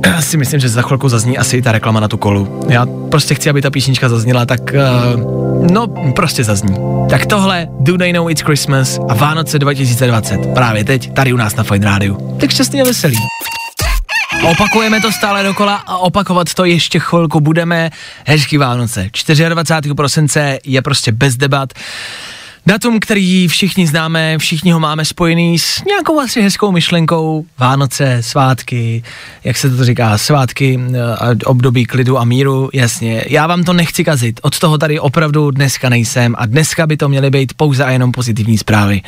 [0.06, 2.66] Já si myslím, že za chvilku zazní asi ta reklama na tu kolu.
[2.70, 4.62] Já prostě chci, aby ta písnička zazněla, tak
[5.16, 6.76] uh, no prostě zazní.
[7.10, 11.56] Tak tohle Do They Know It's Christmas a Vánoce 2020 právě teď tady u nás
[11.56, 12.38] na Fine Rádiu.
[12.40, 13.18] Tak šťastný a veselý.
[14.44, 17.90] Opakujeme to stále dokola a opakovat to ještě chvilku budeme.
[18.26, 19.10] Hezký Vánoce.
[19.50, 19.94] 24.
[19.94, 21.74] prosince je prostě bez debat.
[22.68, 27.46] Datum, který všichni známe, všichni ho máme spojený s nějakou asi hezkou myšlenkou.
[27.58, 29.04] Vánoce, svátky,
[29.44, 33.26] jak se to říká, svátky, eh, období klidu a míru, jasně.
[33.30, 37.10] Já vám to nechci kazit, od toho tady opravdu dneska nejsem a dneska by to
[37.10, 39.02] měly být pouze a jenom pozitivní zprávy.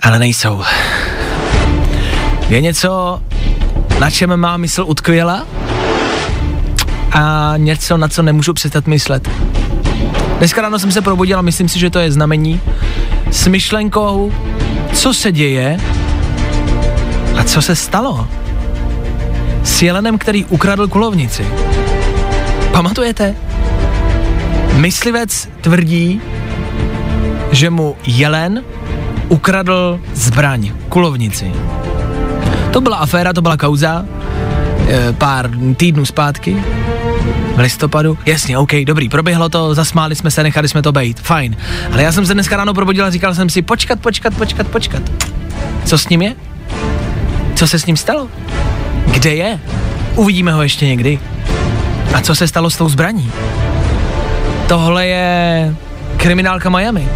[0.00, 0.62] Ale nejsou.
[2.48, 3.22] Je něco,
[4.00, 5.46] na čem má mysl utkvěla
[7.12, 9.28] a něco, na co nemůžu přestat myslet.
[10.38, 12.60] Dneska ráno jsem se probudil a myslím si, že to je znamení
[13.30, 14.32] s myšlenkou,
[14.92, 15.78] co se děje
[17.38, 18.28] a co se stalo
[19.64, 21.46] s jelenem, který ukradl kulovnici.
[22.72, 23.34] Pamatujete?
[24.76, 26.20] Myslivec tvrdí,
[27.52, 28.64] že mu jelen
[29.28, 31.52] ukradl zbraň, kulovnici.
[32.78, 34.04] To byla aféra, to byla kauza,
[34.88, 36.56] e, pár týdnů zpátky,
[37.56, 38.18] v listopadu.
[38.26, 41.56] Jasně, OK, dobrý, proběhlo to, zasmáli jsme se, nechali jsme to bejt, fajn.
[41.92, 45.02] Ale já jsem se dneska ráno probudil a říkal jsem si, počkat, počkat, počkat, počkat.
[45.84, 46.34] Co s ním je?
[47.54, 48.28] Co se s ním stalo?
[49.06, 49.60] Kde je?
[50.14, 51.20] Uvidíme ho ještě někdy.
[52.14, 53.30] A co se stalo s tou zbraní?
[54.68, 55.74] Tohle je
[56.16, 57.08] kriminálka Miami.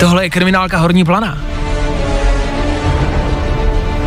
[0.00, 1.49] Tohle je kriminálka Horní Planá.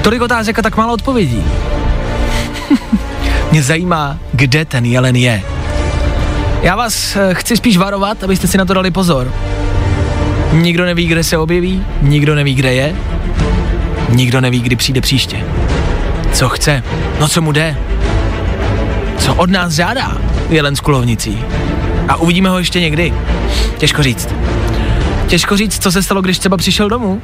[0.04, 1.44] Tolik otázek a tak málo odpovědí.
[3.52, 5.44] Mě zajímá, kde ten jelen je.
[6.62, 9.34] Já vás eh, chci spíš varovat, abyste si na to dali pozor.
[10.54, 12.96] Nikdo neví, kde se objeví, nikdo neví, kde je,
[14.10, 15.44] nikdo neví, kdy přijde příště.
[16.34, 16.84] Co chce,
[17.20, 17.78] no co mu jde,
[19.18, 20.18] co od nás žádá
[20.50, 21.38] jelen s kulovnicí.
[22.08, 23.14] A uvidíme ho ještě někdy.
[23.78, 24.30] Těžko říct.
[25.28, 27.22] Těžko říct, co se stalo, když třeba přišel domů.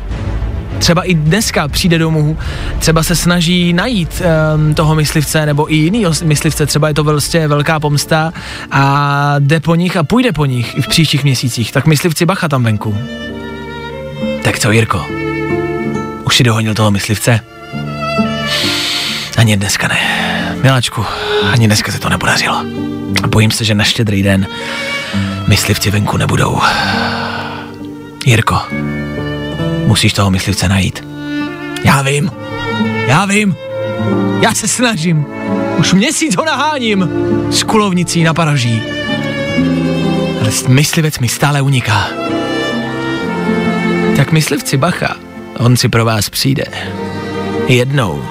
[0.80, 2.38] Třeba i dneska přijde domů,
[2.80, 4.22] třeba se snaží najít
[4.56, 8.34] um, toho myslivce nebo i jiný myslivce, třeba je to vlastně velká pomsta
[8.72, 11.72] a jde po nich a půjde po nich i v příštích měsících.
[11.72, 12.98] Tak myslivci bacha tam venku.
[14.44, 15.06] Tak co, Jirko?
[16.24, 17.40] Už si dohonil toho myslivce?
[19.38, 20.00] Ani dneska ne.
[20.64, 21.06] Miláčku,
[21.52, 22.56] ani dneska se to nepodařilo.
[23.24, 24.48] A bojím se, že na štědrý den
[25.48, 26.60] myslivci venku nebudou.
[28.26, 28.62] Jirko,
[29.90, 31.04] musíš toho myslivce najít.
[31.84, 32.32] Já vím,
[33.08, 33.56] já vím,
[34.42, 35.26] já se snažím.
[35.78, 37.10] Už měsíc ho naháním
[37.50, 38.82] s kulovnicí na paraží.
[40.42, 42.08] Ale myslivec mi stále uniká.
[44.16, 45.16] Tak myslivci bacha,
[45.58, 46.66] on si pro vás přijde.
[47.68, 48.24] Jednou.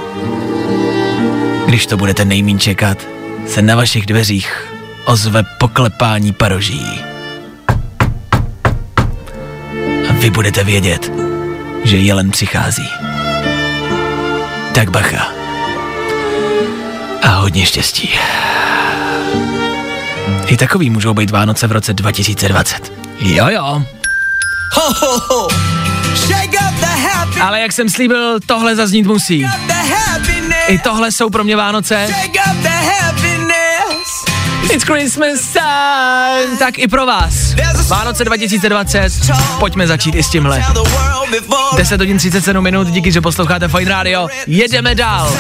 [1.67, 2.99] Když to budete nejmín čekat,
[3.47, 4.67] se na vašich dveřích
[5.05, 7.01] ozve poklepání paroží.
[10.09, 11.18] A vy budete vědět,
[11.89, 12.91] že jelen přichází.
[14.75, 15.29] Tak bacha.
[17.23, 18.11] A hodně štěstí.
[20.47, 22.93] I takový můžou být Vánoce v roce 2020.
[23.21, 23.83] Jo, jo.
[24.75, 25.49] Ho, ho, ho.
[27.43, 29.47] Ale jak jsem slíbil, tohle zaznít musí.
[30.69, 32.09] I tohle jsou pro mě Vánoce.
[34.71, 36.57] It's Christmas time!
[36.59, 37.35] Tak i pro vás.
[37.89, 39.11] Vánoce 2020,
[39.59, 40.65] pojďme začít i s tímhle.
[41.77, 44.29] 10 hodin 37 minut, díky, že posloucháte Fine Radio.
[44.47, 45.33] Jedeme dál.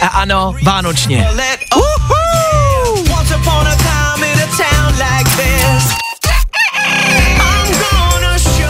[0.00, 1.28] A ano, vánočně.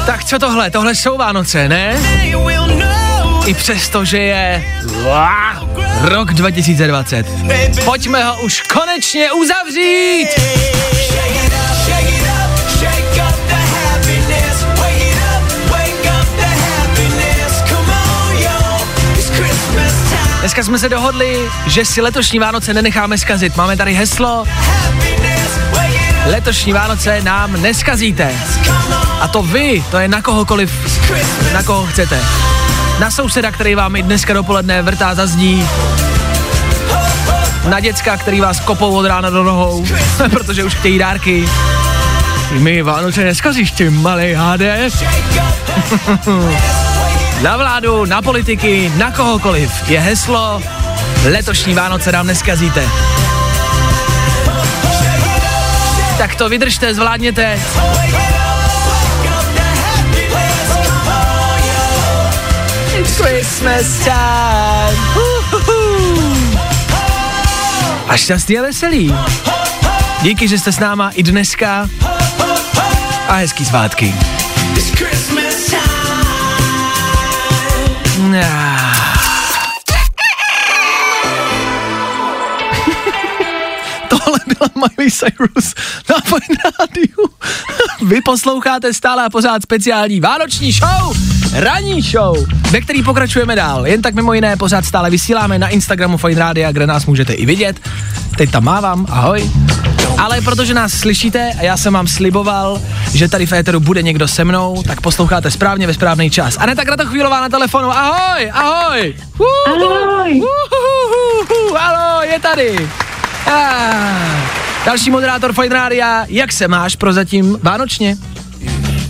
[0.06, 0.70] Tak co tohle?
[0.70, 1.96] Tohle jsou Vánoce, ne?
[3.46, 4.64] I přesto, že je
[6.00, 7.26] rok 2020.
[7.84, 10.28] Pojďme ho už konečně uzavřít!
[20.54, 23.56] Dneska jsme se dohodli, že si letošní Vánoce nenecháme skazit.
[23.56, 24.44] Máme tady heslo
[26.26, 28.32] Letošní Vánoce nám neskazíte.
[29.20, 30.72] A to vy, to je na kohokoliv,
[31.52, 32.20] na koho chcete.
[33.00, 35.66] Na souseda, který vám i dneska dopoledne vrtá za zdí,
[37.68, 39.86] na děcka, který vás kopou od rána do nohou,
[40.30, 41.48] protože už chtějí dárky.
[42.50, 44.88] Mi Vánoce neskazíš, ty malý háde.
[47.42, 50.62] na vládu, na politiky, na kohokoliv je heslo
[51.24, 52.88] Letošní Vánoce nám neskazíte.
[56.18, 57.60] Tak to vydržte, zvládněte.
[63.04, 64.98] Christmas time.
[68.08, 69.14] A šťastný a veselý.
[70.22, 71.88] Díky, že jste s náma i dneska.
[73.28, 74.33] A hezký svátky.
[84.08, 85.74] Tohle byla Miley Cyrus
[86.10, 87.28] na Fine Rádiu.
[88.02, 91.16] Vy posloucháte stále a pořád speciální vánoční show,
[91.52, 93.86] ranní show, ve který pokračujeme dál.
[93.86, 97.46] Jen tak mimo jiné pořád stále vysíláme na Instagramu Fine Rádia, kde nás můžete i
[97.46, 97.80] vidět.
[98.36, 99.50] Teď tam mávám, ahoj.
[100.18, 102.80] Ale protože nás slyšíte a já jsem vám sliboval,
[103.14, 106.56] že tady v éteru bude někdo se mnou, tak posloucháte správně ve správný čas.
[106.58, 109.16] Aneta Kratochvílová na telefonu, ahoj, ahoj.
[109.66, 110.42] Ahoj.
[110.42, 112.88] Uhuhuhuhu, Alo, je tady.
[113.46, 114.64] Ah.
[114.86, 118.16] Další moderátor Fine Rádia, jak se máš prozatím vánočně?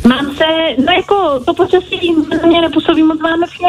[0.08, 0.44] Mám se,
[0.86, 3.68] no jako to počasí na mě nepůsobí moc vánočně,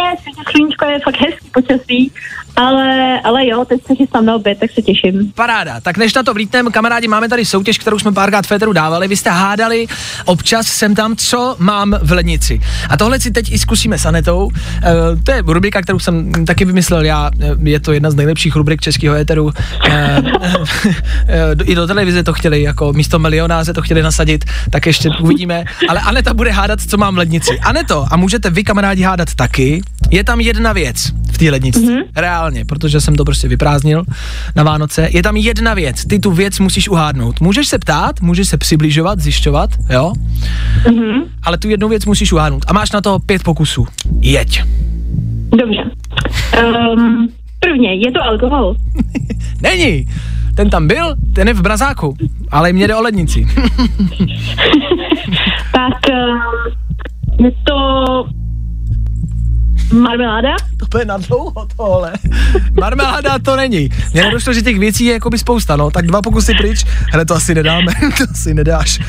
[0.51, 2.11] sluníčko je fakt hezký počasí,
[2.55, 5.31] ale, ale jo, teď se chystám na oběd, tak se těším.
[5.35, 5.79] Paráda.
[5.81, 9.07] Tak než na to vlítneme, kamarádi, máme tady soutěž, kterou jsme párkrát Féteru dávali.
[9.07, 9.87] Vy jste hádali
[10.25, 12.59] občas sem tam, co mám v lednici.
[12.89, 14.49] A tohle si teď i zkusíme s Anetou.
[14.83, 17.31] E, to je rubrika, kterou jsem taky vymyslel já.
[17.39, 19.51] E, je to jedna z nejlepších rubrik českého éteru.
[19.89, 20.21] E,
[21.27, 25.65] e, I do televize to chtěli, jako místo milionáře to chtěli nasadit, tak ještě uvidíme.
[25.89, 27.59] Ale Aneta bude hádat, co mám v lednici.
[27.59, 29.81] Aneto, a můžete vy, kamarádi, hádat taky.
[30.11, 31.79] Je tam jedna věc v té lednici.
[31.79, 32.03] Mm-hmm.
[32.15, 34.03] Reálně, protože jsem to prostě vyprázdnil
[34.55, 35.09] na Vánoce.
[35.11, 37.41] Je tam jedna věc, ty tu věc musíš uhádnout.
[37.41, 40.13] Můžeš se ptát, můžeš se přibližovat, zjišťovat, jo?
[40.91, 41.21] Mhm.
[41.43, 42.65] Ale tu jednu věc musíš uhádnout.
[42.67, 43.87] A máš na to pět pokusů.
[44.19, 44.63] Jeď.
[45.59, 45.83] Dobře.
[46.93, 47.29] Um,
[47.59, 48.75] prvně, je to alkohol?
[49.61, 50.05] Není.
[50.55, 52.17] ten tam byl, ten je v Brazáku,
[52.51, 53.47] ale mě jde o lednici.
[55.71, 57.75] Tak eh, je to
[59.93, 60.55] marmeláda?
[60.89, 62.13] To je na dlouho tohle.
[62.79, 63.89] Marmeláda to není.
[64.13, 65.91] Mně nedošlo, že těch věcí je jakoby spousta, no.
[65.91, 68.99] Tak dva pokusy pryč, hele, to asi nedáme, to asi nedáš.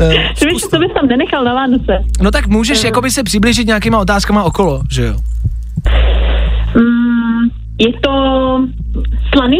[0.00, 1.92] Eh, Ty víš, co bys tam nenechal na Vánoce?
[2.20, 5.14] No tak můžeš jakoby se přiblížit nějakýma otázkama okolo, že jo?
[6.76, 8.10] Mm, je to
[9.34, 9.58] slaný?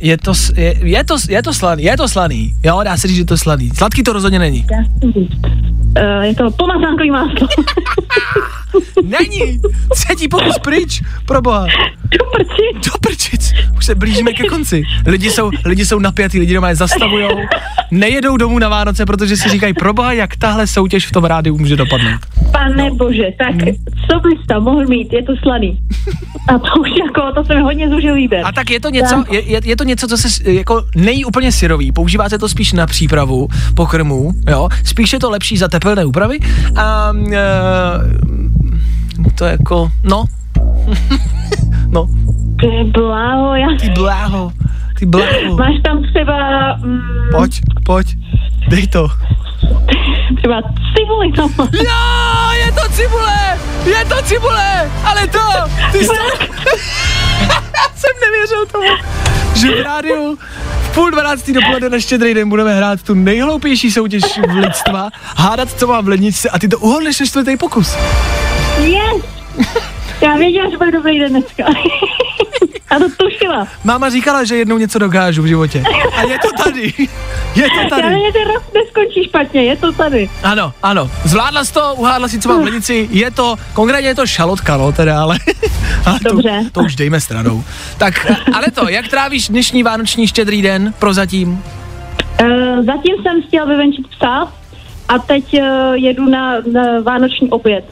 [0.00, 2.54] Je to, je, je, to, je to slaný, je to slaný.
[2.62, 3.70] Jo, dá se říct, že je to slaný.
[3.70, 4.66] Sladký to rozhodně není.
[5.04, 7.48] Uh, je to pomazánkový máslo.
[9.04, 9.60] Není!
[9.94, 11.66] Třetí pokus pryč, proboha.
[12.18, 12.92] Do prčic.
[12.92, 13.52] Do prčic.
[13.76, 14.82] Už se blížíme ke konci.
[15.06, 17.38] Lidi jsou, lidi jsou napjatý, lidi doma je zastavujou.
[17.90, 21.76] Nejedou domů na Vánoce, protože si říkají, proboha, jak tahle soutěž v tom rádiu může
[21.76, 22.20] dopadnout.
[22.52, 23.56] Pane bože, tak
[24.10, 25.12] co bys tam mohl mít?
[25.12, 25.78] Je to slaný.
[26.48, 28.42] A to už jako, to se mi hodně zúžil výběr.
[28.44, 31.52] A tak je to něco, je, je, je to něco, co se jako nejí úplně
[31.52, 31.92] syrový.
[31.92, 34.68] Používá se to spíš na přípravu pokrmů, jo.
[34.84, 36.38] Spíš je to lepší za tepelné úpravy.
[36.76, 37.40] A e,
[39.34, 40.24] to je jako, no.
[41.88, 42.08] no.
[42.60, 43.66] Ty bláho, já...
[43.80, 44.52] Ty bláho,
[44.98, 45.56] ty bláho.
[45.58, 46.36] Máš tam třeba,
[46.76, 48.16] mm, Pojď, pojď,
[48.68, 49.08] dej to.
[50.36, 50.62] třeba
[50.96, 51.50] cibuli tam.
[51.72, 55.40] Jo, je to cibule, je to cibule, ale to,
[55.92, 56.06] ty jsi.
[57.74, 58.88] Já jsem nevěřil tomu,
[59.54, 60.38] že v rádiu
[60.82, 65.68] v půl dvanáctý dopoledne na štědrý den budeme hrát tu nejhloupější soutěž v lidstva, hádat,
[65.78, 67.96] co mám v lednici a ty to uhodneš na čtvrtý pokus.
[68.78, 69.24] Yes!
[70.20, 71.64] Já věděla, že bude dobrý den dneska.
[72.92, 73.68] Já to tušila.
[73.84, 75.84] Máma říkala, že jednou něco dokážu v životě.
[76.16, 76.92] A je to tady.
[77.54, 78.02] Je to tady.
[78.02, 80.30] že ten rok neskončí špatně, je to tady.
[80.42, 81.10] Ano, ano.
[81.24, 83.08] Zvládla jsi to, uhádla si, co mám v lednici.
[83.10, 85.38] Je to, konkrétně je to šalotka, no, teda, ale,
[86.06, 86.60] ale Dobře.
[86.64, 87.64] To, to už dejme stranou.
[87.98, 91.62] Tak, ale to, jak trávíš dnešní vánoční štědrý den prozatím?
[92.40, 94.52] Uh, zatím jsem chtěla vyvenčit psa
[95.08, 97.84] a teď uh, jedu na, na vánoční oběd.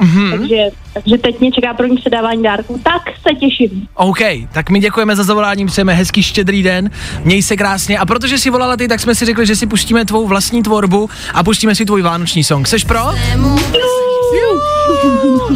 [0.00, 0.30] Mhm.
[0.30, 0.56] Takže,
[0.94, 2.80] takže teď mě čeká první předávání dárků.
[2.84, 3.88] Tak se těším.
[3.94, 4.18] OK,
[4.52, 6.90] tak my děkujeme za zavolání, přejeme hezký štědrý den,
[7.24, 10.04] měj se krásně a protože si volala ty, tak jsme si řekli, že si pustíme
[10.04, 12.68] tvou vlastní tvorbu a pustíme si tvůj vánoční song.
[12.68, 13.00] Seš pro?
[13.34, 14.60] Juhu,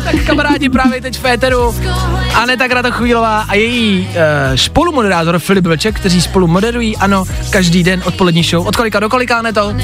[0.05, 1.75] tak kamarádi právě teď v Féteru
[2.35, 4.15] Aneta Kratochvílová a její uh,
[4.55, 8.67] spolumoderátor Filip Vlček, kteří spolu moderují, ano, každý den odpolední show.
[8.67, 9.75] Od kolika do kolika, Aneto?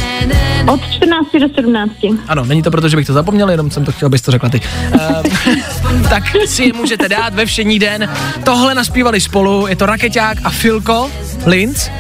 [0.67, 1.93] Od 14 do 17.
[2.29, 4.49] Ano, není to proto, že bych to zapomněl, jenom jsem to chtěl, abys to řekla
[4.49, 4.61] ty.
[4.95, 8.09] Uh, tak si je můžete dát ve všední den.
[8.45, 11.11] Tohle naspívali spolu, je to Rakeťák a Filko
[11.47, 11.91] Linz.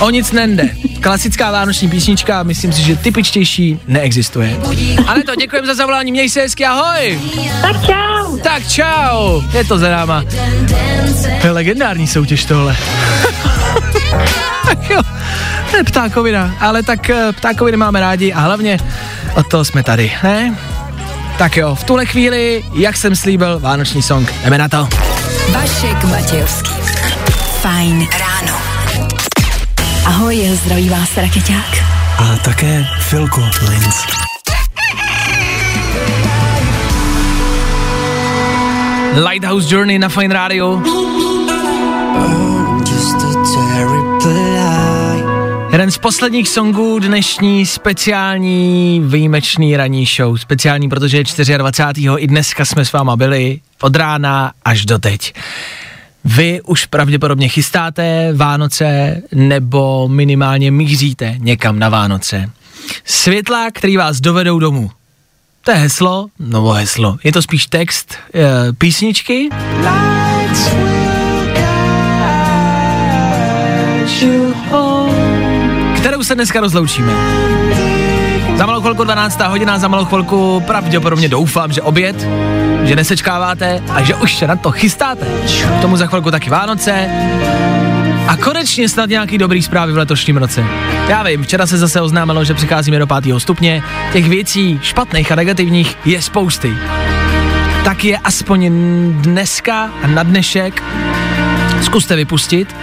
[0.00, 0.70] O nic nende.
[1.04, 4.56] Klasická vánoční písnička, myslím si, že typičtější neexistuje.
[5.06, 7.20] Ale to děkujeme za zavolání, měj se hezky, ahoj!
[7.62, 8.38] Tak čau!
[8.38, 9.42] Tak čau!
[9.52, 10.24] Je to za náma.
[11.40, 12.76] To je legendární soutěž tohle.
[14.66, 15.00] Tak jo,
[15.70, 18.78] to je ptákovina, ale tak eh, ptákoviny máme rádi a hlavně
[19.34, 20.58] od toho jsme tady, ne?
[21.38, 24.88] Tak jo, v tuhle chvíli, jak jsem slíbil, vánoční song, jdeme na to.
[25.52, 26.72] Vašek Matějovský.
[27.60, 28.63] Fajn ráno.
[30.14, 31.84] Ahoj, zdraví vás Rakeťák.
[32.18, 34.06] A také Filko Linz.
[39.28, 40.82] Lighthouse Journey na Fine Radio.
[45.72, 50.36] Jeden z posledních songů dnešní speciální výjimečný ranní show.
[50.36, 51.24] Speciální, protože je
[51.58, 52.08] 24.
[52.16, 55.34] i dneska jsme s váma byli od rána až do teď.
[56.24, 62.50] Vy už pravděpodobně chystáte Vánoce nebo minimálně míříte někam na Vánoce.
[63.04, 64.90] Světla, který vás dovedou domů.
[65.64, 69.48] To je heslo, nebo heslo, je to spíš text e, písničky.
[75.96, 77.12] Kterou se dneska rozloučíme.
[78.56, 79.40] Za malou chvilku 12.
[79.40, 82.28] hodina, za malou chvilku pravděpodobně doufám, že oběd,
[82.82, 85.26] že nesečkáváte a že už se na to chystáte.
[85.78, 87.08] K tomu za chvilku taky Vánoce.
[88.28, 90.64] A konečně snad nějaký dobrý zprávy v letošním roce.
[91.08, 93.82] Já vím, včera se zase oznámilo, že přicházíme do pátého stupně.
[94.12, 96.72] Těch věcí špatných a negativních je spousty.
[97.84, 98.70] Tak je aspoň
[99.22, 100.82] dneska a na dnešek
[101.82, 102.76] zkuste vypustit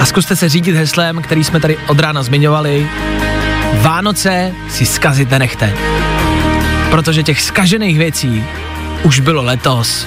[0.00, 2.88] a zkuste se řídit heslem, který jsme tady od rána zmiňovali.
[3.82, 5.72] Vánoce si zkazit nenechte.
[6.90, 8.44] Protože těch zkažených věcí
[9.02, 10.06] už bylo letos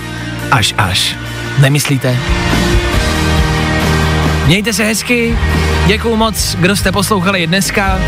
[0.52, 1.16] až až.
[1.60, 2.18] Nemyslíte?
[4.46, 5.38] Mějte se hezky,
[5.88, 8.00] děkuju moc, kdo jste poslouchali dneska.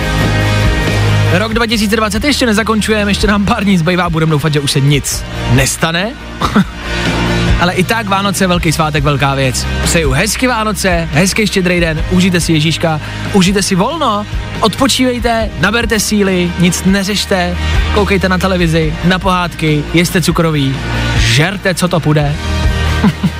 [1.34, 5.24] Rok 2020 ještě nezakončujeme, ještě nám pár dní zbývá, budeme doufat, že už se nic
[5.54, 6.12] nestane.
[7.60, 9.68] ale i tak Vánoce, velký svátek, velká věc.
[9.84, 13.02] Přeju hezky Vánoce, hezký štědrý den, užijte si Ježíška,
[13.34, 14.26] užijte si volno,
[14.60, 17.58] odpočívejte, naberte síly, nic neřešte,
[17.94, 20.76] koukejte na televizi, na pohádky, jeste cukroví,
[21.18, 22.36] žerte, co to půjde.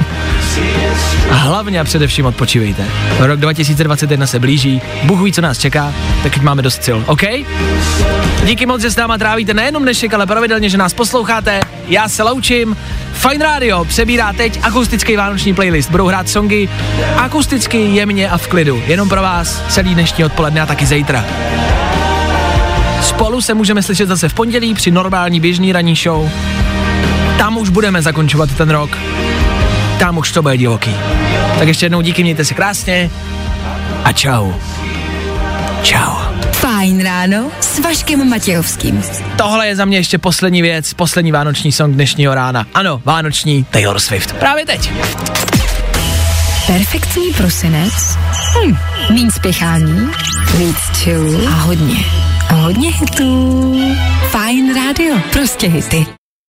[1.30, 2.86] A hlavně a především odpočívejte.
[3.20, 5.94] Rok 2021 se blíží, Bůh ví, co nás čeká,
[6.24, 7.22] tak máme dost sil, OK?
[8.46, 11.60] Díky moc, že s náma trávíte nejenom dnešek, ale pravidelně, že nás posloucháte.
[11.88, 12.78] Já se loučím.
[13.14, 15.92] Fine Radio přebírá teď akustický vánoční playlist.
[15.92, 16.70] Budou hrát songy
[17.18, 18.84] akusticky, jemně a v klidu.
[18.88, 21.26] Jenom pro vás celý dnešní odpoledne a taky zítra.
[23.02, 26.30] Spolu se můžeme slyšet zase v pondělí při normální běžný ranní show.
[27.38, 28.98] Tam už budeme zakončovat ten rok.
[30.00, 30.96] Tam už to bude divoký.
[31.60, 33.10] Tak ještě jednou díky, mějte se krásně
[34.04, 34.52] a čau.
[35.84, 36.29] Čau.
[36.80, 39.04] Fajn ráno s Vaškem Matějovským.
[39.38, 42.68] Tohle je za mě ještě poslední věc, poslední vánoční song dnešního rána.
[42.74, 44.34] Ano, vánoční Taylor Swift.
[44.34, 44.92] Právě teď.
[46.68, 47.94] Perfektní prosinec?
[48.66, 48.78] Hm,
[49.10, 50.10] méně spěchání,
[50.58, 52.06] víc chill a hodně,
[52.54, 53.82] hodně hitů.
[54.30, 56.19] Fajn rádio, prostě hity.